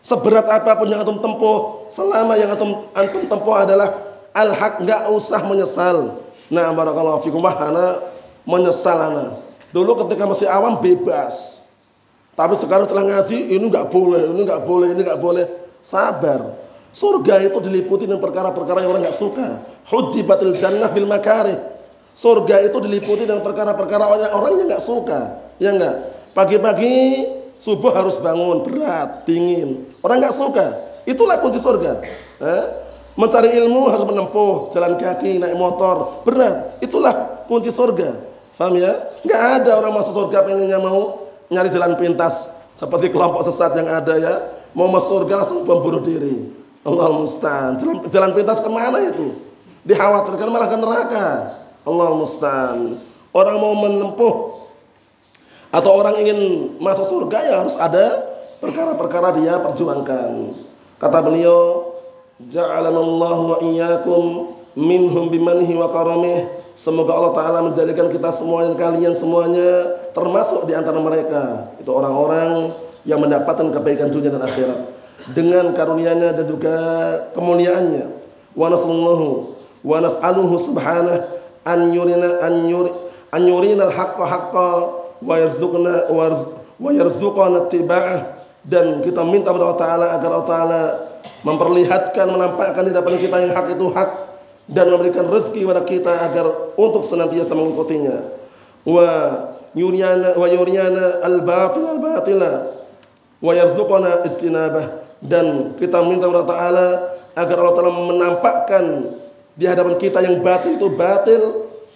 Seberat 0.05 0.45
apa 0.45 0.77
pun 0.77 0.87
yang 0.87 1.01
antum 1.01 1.19
tempuh, 1.19 1.89
selama 1.89 2.37
yang 2.37 2.53
antum, 2.53 2.85
antum 2.93 3.25
tempuh 3.25 3.55
adalah 3.57 3.97
al-haq 4.33 4.81
nggak 4.81 5.09
usah 5.13 5.41
menyesal. 5.45 6.21
Nah, 6.47 6.71
barakallahu 6.71 7.25
fikum 7.25 7.43
ana 7.43 8.01
menyesal 8.47 8.97
ana. 8.97 9.41
Dulu 9.73 10.05
ketika 10.05 10.23
masih 10.23 10.47
awam 10.47 10.79
bebas. 10.79 11.65
Tapi 12.37 12.53
sekarang 12.53 12.85
setelah 12.85 13.03
ngaji 13.09 13.57
ini 13.57 13.65
nggak 13.67 13.89
boleh, 13.89 14.29
ini 14.29 14.41
nggak 14.45 14.61
boleh, 14.63 14.87
ini 14.93 15.01
nggak 15.01 15.19
boleh. 15.19 15.45
Sabar. 15.87 16.59
Surga 16.91 17.39
itu 17.47 17.63
diliputi 17.63 18.03
dengan 18.03 18.19
perkara-perkara 18.19 18.83
yang 18.83 18.91
orang 18.91 19.07
nggak 19.07 19.15
suka. 19.15 19.63
Hujibatil 19.87 20.59
jannah 20.59 20.91
bil 20.91 21.07
makari. 21.07 21.55
Surga 22.11 22.59
itu 22.67 22.75
diliputi 22.83 23.23
dengan 23.23 23.39
perkara-perkara 23.39 24.03
orang 24.35 24.59
yang 24.59 24.67
nggak 24.67 24.83
suka. 24.83 25.47
Ya 25.63 25.71
enggak? 25.71 25.95
Pagi-pagi 26.35 27.23
subuh 27.63 27.95
harus 27.95 28.19
bangun 28.19 28.67
berat, 28.67 29.23
dingin. 29.23 29.87
Orang 30.03 30.19
nggak 30.19 30.35
suka. 30.35 30.65
Itulah 31.07 31.39
kunci 31.39 31.63
surga. 31.63 32.03
Eh? 32.43 32.65
Mencari 33.15 33.55
ilmu 33.55 33.87
harus 33.87 34.05
menempuh 34.11 34.67
jalan 34.75 34.99
kaki, 34.99 35.39
naik 35.39 35.55
motor, 35.55 36.25
berat. 36.27 36.83
Itulah 36.83 37.47
kunci 37.47 37.71
surga. 37.71 38.11
Faham 38.59 38.75
ya? 38.75 38.91
Enggak 39.23 39.41
ada 39.63 39.71
orang 39.79 39.95
masuk 39.95 40.11
surga 40.11 40.43
pengennya 40.43 40.83
mau 40.83 41.31
nyari 41.47 41.71
jalan 41.71 41.95
pintas 41.95 42.59
seperti 42.75 43.07
kelompok 43.13 43.45
sesat 43.45 43.71
yang 43.77 43.87
ada 43.87 44.13
ya. 44.19 44.56
Mau 44.77 44.85
masuk 44.93 45.25
surga 45.25 45.41
langsung 45.41 45.65
membunuh 45.65 46.05
diri. 46.05 46.53
Allah 46.85 47.09
musta'an. 47.09 47.81
Jalan, 47.81 48.05
jalan 48.13 48.31
pintas 48.37 48.61
ke 48.61 48.69
mana 48.69 49.01
itu? 49.01 49.33
Dikhawatirkan 49.81 50.47
malah 50.53 50.69
ke 50.69 50.77
neraka. 50.77 51.27
Allah 51.81 52.09
musta'an. 52.13 53.01
Orang 53.33 53.57
mau 53.57 53.73
menempuh 53.73 54.57
atau 55.67 55.91
orang 55.99 56.15
ingin 56.23 56.39
masuk 56.79 57.05
surga 57.09 57.37
ya 57.43 57.53
harus 57.59 57.75
ada 57.75 58.23
perkara-perkara 58.63 59.35
dia 59.41 59.59
perjuangkan. 59.59 60.55
Kata 60.97 61.19
beliau, 61.25 61.93
Ja'alana 62.37 63.01
Allah 63.01 63.37
wa 63.41 63.57
iyyakum 63.65 64.53
minhum 64.77 65.33
bimanihi 65.33 65.73
wa 65.73 65.89
karamih. 65.89 66.45
Semoga 66.77 67.17
Allah 67.17 67.33
Ta'ala 67.33 67.59
menjadikan 67.65 68.13
kita 68.13 68.29
semua 68.29 68.69
dan 68.69 68.77
kalian 68.77 69.17
semuanya 69.17 69.97
termasuk 70.13 70.69
di 70.69 70.77
antara 70.77 71.01
mereka. 71.01 71.73
Itu 71.81 71.89
orang-orang 71.89 72.69
yang 73.07 73.23
mendapatkan 73.23 73.71
kebaikan 73.71 74.11
dunia 74.11 74.29
dan 74.29 74.43
akhirat. 74.43 74.79
Dengan 75.31 75.71
karunia-Nya 75.73 76.35
dan 76.35 76.45
juga 76.45 76.75
kemuliaannya. 77.33 78.05
Wa 78.53 78.67
nasallahu 78.67 79.55
wa 79.81 79.97
nas'aluhu 80.03 80.55
subhanahu 80.59 81.23
an 81.63 81.79
yurina 81.95 82.43
an 82.43 82.67
yuri 82.67 82.91
an 83.31 83.43
yurina 83.47 83.87
al-haqqa 83.87 84.25
haqqa 84.27 84.69
wa 85.23 85.35
yarzuqna 85.35 86.11
wa 86.11 86.89
yarzuqana 86.91 87.67
tiba'ah 87.71 88.43
dan 88.67 88.99
kita 88.99 89.23
minta 89.23 89.51
kepada 89.51 89.63
Allah 89.71 89.79
Ta'ala 89.79 90.05
agar 90.19 90.29
Allah 90.35 90.49
Ta'ala 90.49 90.81
memperlihatkan, 91.47 92.27
menampakkan 92.27 92.83
di 92.83 92.91
depan 92.91 93.15
kita 93.15 93.35
yang 93.39 93.53
hak 93.55 93.67
itu 93.71 93.85
hak 93.95 94.11
dan 94.67 94.91
memberikan 94.91 95.31
rezeki 95.31 95.63
kepada 95.63 95.83
kita 95.87 96.13
agar 96.27 96.45
untuk 96.75 97.07
senantiasa 97.07 97.55
mengikutinya. 97.55 98.35
Wa 98.83 99.07
yuriana 99.71 100.35
wa 100.35 100.47
yuriana 100.51 101.23
al-batil 101.23 101.87
al-batila 101.95 102.76
wa 103.41 103.51
yarzuqana 103.53 104.25
istinabah 104.25 105.05
dan 105.21 105.77
kita 105.77 106.01
minta 106.05 106.29
kepada 106.29 106.45
Taala 106.45 106.87
agar 107.37 107.55
Allah 107.61 107.75
Taala 107.77 107.93
menampakkan 107.93 108.85
di 109.57 109.65
hadapan 109.65 109.97
kita 109.97 110.21
yang 110.21 110.41
batil 110.41 110.77
itu 110.77 110.87
batil, 110.93 111.41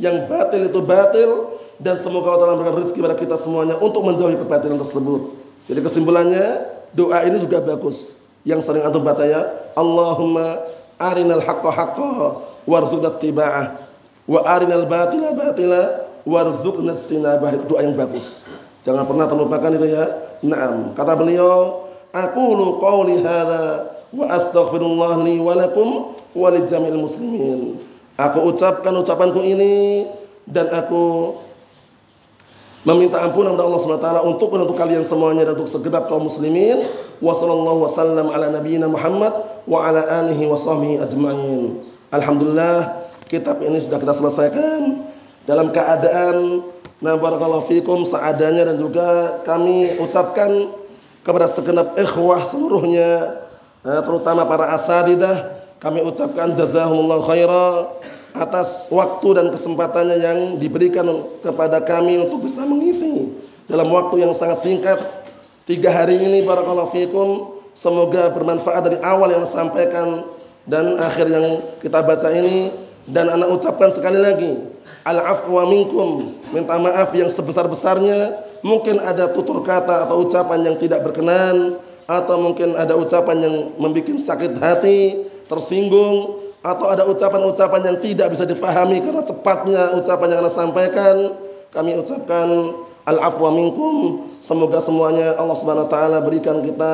yang 0.02 0.26
batil 0.26 0.62
itu 0.70 0.80
batil 0.82 1.30
dan 1.78 1.98
semoga 1.98 2.34
Allah 2.34 2.40
Taala 2.46 2.54
memberikan 2.58 2.78
rezeki 2.82 3.00
kepada 3.02 3.18
kita 3.18 3.36
semuanya 3.38 3.76
untuk 3.78 4.06
menjauhi 4.06 4.38
kebatilan 4.38 4.78
tersebut. 4.82 5.38
Jadi 5.70 5.80
kesimpulannya 5.82 6.46
doa 6.94 7.22
ini 7.26 7.38
juga 7.42 7.62
bagus. 7.62 8.18
Yang 8.42 8.66
sering 8.66 8.82
antum 8.82 9.06
baca 9.06 9.22
ya 9.22 9.46
Allahumma 9.78 10.66
arinal 10.98 11.46
haqqa 11.46 11.70
haqqa 11.70 12.14
warzuqna 12.66 13.18
tiba'ah 13.22 13.86
wa 14.26 14.40
arinal 14.46 14.86
batila 14.90 15.34
batila 15.34 15.82
warzuqna 16.26 16.94
istinabah 16.94 17.58
doa 17.66 17.82
yang 17.82 17.98
bagus 17.98 18.46
jangan 18.86 19.04
pernah 19.06 19.26
terlupakan 19.30 19.72
itu 19.74 19.88
ya. 19.90 20.06
Naam. 20.42 20.98
Kata 20.98 21.14
beliau 21.14 21.86
aqulu 22.12 22.82
qawli 22.82 23.22
hadza 23.22 23.94
wa 24.12 24.26
astaghfirullah 24.28 25.22
li 25.24 25.38
wa 25.38 25.54
lakum 25.56 26.18
wa 26.34 26.48
li 26.50 26.66
jamil 26.66 26.98
muslimin. 26.98 27.78
Aku 28.18 28.54
ucapkan 28.54 28.94
ucapanku 28.98 29.42
ini 29.42 30.06
dan 30.46 30.68
aku 30.70 31.38
meminta 32.82 33.22
ampunan 33.22 33.54
kepada 33.54 33.66
Allah 33.70 33.82
SWT 33.82 34.10
untuk 34.26 34.50
untuk 34.58 34.78
kalian 34.78 35.06
semuanya 35.06 35.46
dan 35.46 35.54
untuk 35.58 35.70
segenap 35.70 36.10
kaum 36.10 36.26
muslimin. 36.26 36.82
Wa 37.22 37.38
sallallahu 37.38 37.86
wasallam 37.86 38.34
ala 38.34 38.50
nabiyyina 38.50 38.90
Muhammad 38.90 39.34
wa 39.70 39.86
ala 39.86 40.02
alihi 40.26 40.50
wa 40.50 40.58
sahbihi 40.58 40.98
ajma'in. 41.06 41.86
Alhamdulillah 42.10 43.06
kitab 43.30 43.62
ini 43.62 43.78
sudah 43.78 44.02
kita 44.02 44.14
selesaikan 44.18 45.01
dalam 45.46 45.74
keadaan 45.74 46.66
nah 47.02 47.18
barakallahu 47.18 47.66
fikum 47.66 48.06
seadanya 48.06 48.70
dan 48.70 48.78
juga 48.78 49.42
kami 49.42 49.98
ucapkan 49.98 50.70
kepada 51.26 51.50
segenap 51.50 51.98
ikhwah 51.98 52.46
seluruhnya 52.46 53.42
eh, 53.82 54.02
terutama 54.06 54.46
para 54.46 54.70
asadidah 54.78 55.62
kami 55.82 56.06
ucapkan 56.06 56.54
jazahumullah 56.54 57.26
khairah 57.26 57.90
atas 58.38 58.88
waktu 58.94 59.28
dan 59.36 59.46
kesempatannya 59.52 60.18
yang 60.22 60.40
diberikan 60.56 61.04
kepada 61.44 61.84
kami 61.84 62.22
untuk 62.22 62.48
bisa 62.48 62.64
mengisi 62.64 63.34
dalam 63.68 63.92
waktu 63.92 64.24
yang 64.24 64.32
sangat 64.32 64.64
singkat. 64.64 65.00
Tiga 65.68 65.92
hari 65.92 66.20
ini 66.20 66.44
barakallahu 66.44 66.92
fikum 66.92 67.30
semoga 67.72 68.32
bermanfaat 68.32 68.82
dari 68.88 68.98
awal 69.04 69.32
yang 69.32 69.44
disampaikan 69.44 70.26
dan 70.68 71.00
akhir 71.00 71.28
yang 71.28 71.46
kita 71.80 72.00
baca 72.04 72.30
ini 72.34 72.70
dan 73.10 73.34
anak 73.34 73.50
ucapkan 73.58 73.90
sekali 73.90 74.20
lagi 74.22 74.52
al-afwa 75.06 75.66
minkum. 75.66 76.38
Minta 76.54 76.78
maaf 76.78 77.10
yang 77.16 77.30
sebesar-besarnya. 77.30 78.50
Mungkin 78.62 79.02
ada 79.02 79.34
tutur 79.34 79.66
kata 79.66 80.06
atau 80.06 80.22
ucapan 80.22 80.62
yang 80.62 80.76
tidak 80.78 81.02
berkenan 81.02 81.82
atau 82.06 82.38
mungkin 82.38 82.78
ada 82.78 82.94
ucapan 82.94 83.42
yang 83.42 83.56
membuat 83.82 84.22
sakit 84.22 84.62
hati 84.62 85.26
tersinggung 85.50 86.38
atau 86.62 86.94
ada 86.94 87.10
ucapan-ucapan 87.10 87.82
yang 87.90 87.98
tidak 87.98 88.28
bisa 88.30 88.46
difahami 88.46 89.02
karena 89.02 89.26
cepatnya 89.26 89.98
ucapan 89.98 90.28
yang 90.30 90.40
Anda 90.46 90.54
sampaikan, 90.54 91.16
kami 91.74 91.98
ucapkan 91.98 92.48
al-afwa 93.10 93.50
minkum. 93.50 94.30
Semoga 94.38 94.78
semuanya 94.78 95.42
Allah 95.42 95.58
Subhanahu 95.58 95.90
wa 95.90 95.92
taala 95.92 96.18
berikan 96.22 96.62
kita 96.62 96.94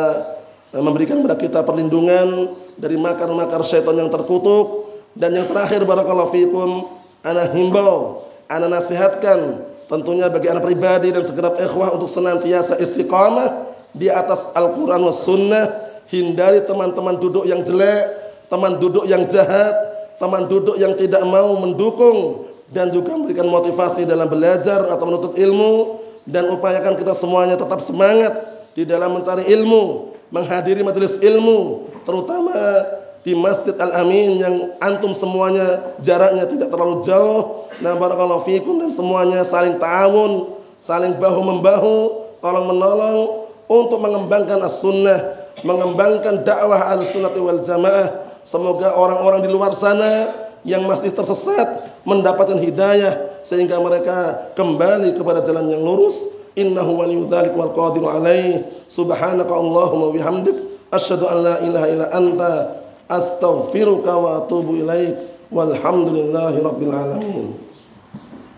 memberikan 0.71 1.19
kepada 1.19 1.35
kita 1.35 1.59
perlindungan 1.67 2.55
dari 2.79 2.95
makar-makar 2.95 3.59
syaitan 3.67 3.99
yang 3.99 4.07
terkutuk 4.07 4.87
dan 5.17 5.33
yang 5.33 5.49
terakhir 5.49 5.81
barakallahu 5.81 6.29
fikum 6.29 6.85
ana 7.25 7.49
himbau, 7.49 8.21
ana 8.45 8.69
nasihatkan 8.69 9.65
tentunya 9.89 10.29
bagi 10.29 10.47
anak 10.53 10.61
pribadi 10.61 11.09
dan 11.09 11.25
segenap 11.25 11.57
ikhwah 11.57 11.97
untuk 11.97 12.05
senantiasa 12.05 12.77
istiqamah 12.77 13.73
di 13.97 14.13
atas 14.13 14.53
Al-Quran 14.53 15.01
was 15.01 15.25
sunnah. 15.25 15.89
Hindari 16.07 16.63
teman-teman 16.63 17.19
duduk 17.19 17.43
yang 17.43 17.67
jelek 17.67 18.07
teman 18.47 18.79
duduk 18.79 19.03
yang 19.03 19.27
jahat 19.27 19.75
teman 20.23 20.47
duduk 20.47 20.79
yang 20.79 20.95
tidak 20.95 21.19
mau 21.27 21.51
mendukung 21.59 22.47
dan 22.71 22.87
juga 22.95 23.11
memberikan 23.11 23.43
motivasi 23.43 24.07
dalam 24.07 24.31
belajar 24.31 24.87
atau 24.87 25.03
menuntut 25.03 25.33
ilmu. 25.35 26.05
Dan 26.27 26.51
upayakan 26.51 26.99
kita 26.99 27.15
semuanya 27.15 27.55
tetap 27.55 27.79
semangat 27.79 28.35
di 28.75 28.83
dalam 28.83 29.15
mencari 29.15 29.47
ilmu 29.47 30.11
menghadiri 30.27 30.83
majelis 30.83 31.23
ilmu 31.23 31.87
terutama 32.03 32.83
di 33.27 33.35
Masjid 33.35 33.75
Al-Amin 33.75 34.39
yang 34.39 34.55
antum 34.79 35.11
semuanya 35.11 35.99
jaraknya 35.99 36.47
tidak 36.47 36.71
terlalu 36.71 37.03
jauh. 37.03 37.67
Nah, 37.83 37.99
barakallahu 37.99 38.47
fikum 38.47 38.79
dan 38.79 38.87
semuanya 38.87 39.43
saling 39.43 39.75
ta'awun, 39.75 40.55
saling 40.79 41.19
bahu 41.19 41.43
membahu, 41.43 41.95
tolong 42.39 42.71
menolong 42.71 43.19
untuk 43.67 43.99
mengembangkan 43.99 44.63
as-sunnah, 44.63 45.43
mengembangkan 45.59 46.47
dakwah 46.47 46.87
al-sunnah 46.95 47.35
wal 47.35 47.59
jamaah. 47.59 48.31
Semoga 48.47 48.95
orang-orang 48.95 49.43
di 49.43 49.51
luar 49.51 49.75
sana 49.75 50.31
yang 50.63 50.87
masih 50.87 51.11
tersesat 51.11 51.83
mendapatkan 52.07 52.55
hidayah 52.63 53.43
sehingga 53.43 53.75
mereka 53.83 54.47
kembali 54.55 55.19
kepada 55.19 55.43
jalan 55.43 55.67
yang 55.67 55.83
lurus. 55.83 56.15
Innahu 56.55 57.03
waliyyu 57.03 57.27
wal 57.27 57.75
qadiru 57.75 58.07
alaih. 58.07 58.63
Subhanaka 58.87 59.51
Allahumma 59.51 60.15
bihamdik 60.15 60.55
asyhadu 60.95 61.27
an 61.27 61.37
la 61.43 61.55
ilaha 61.59 61.87
illa 61.91 62.07
anta 62.15 62.86
أستغفرك 63.11 64.07
وأتوب 64.07 64.69
إليك 64.69 65.17
والحمد 65.51 66.09
لله 66.09 66.63
رب 66.63 66.81
العالمين. 66.83 67.53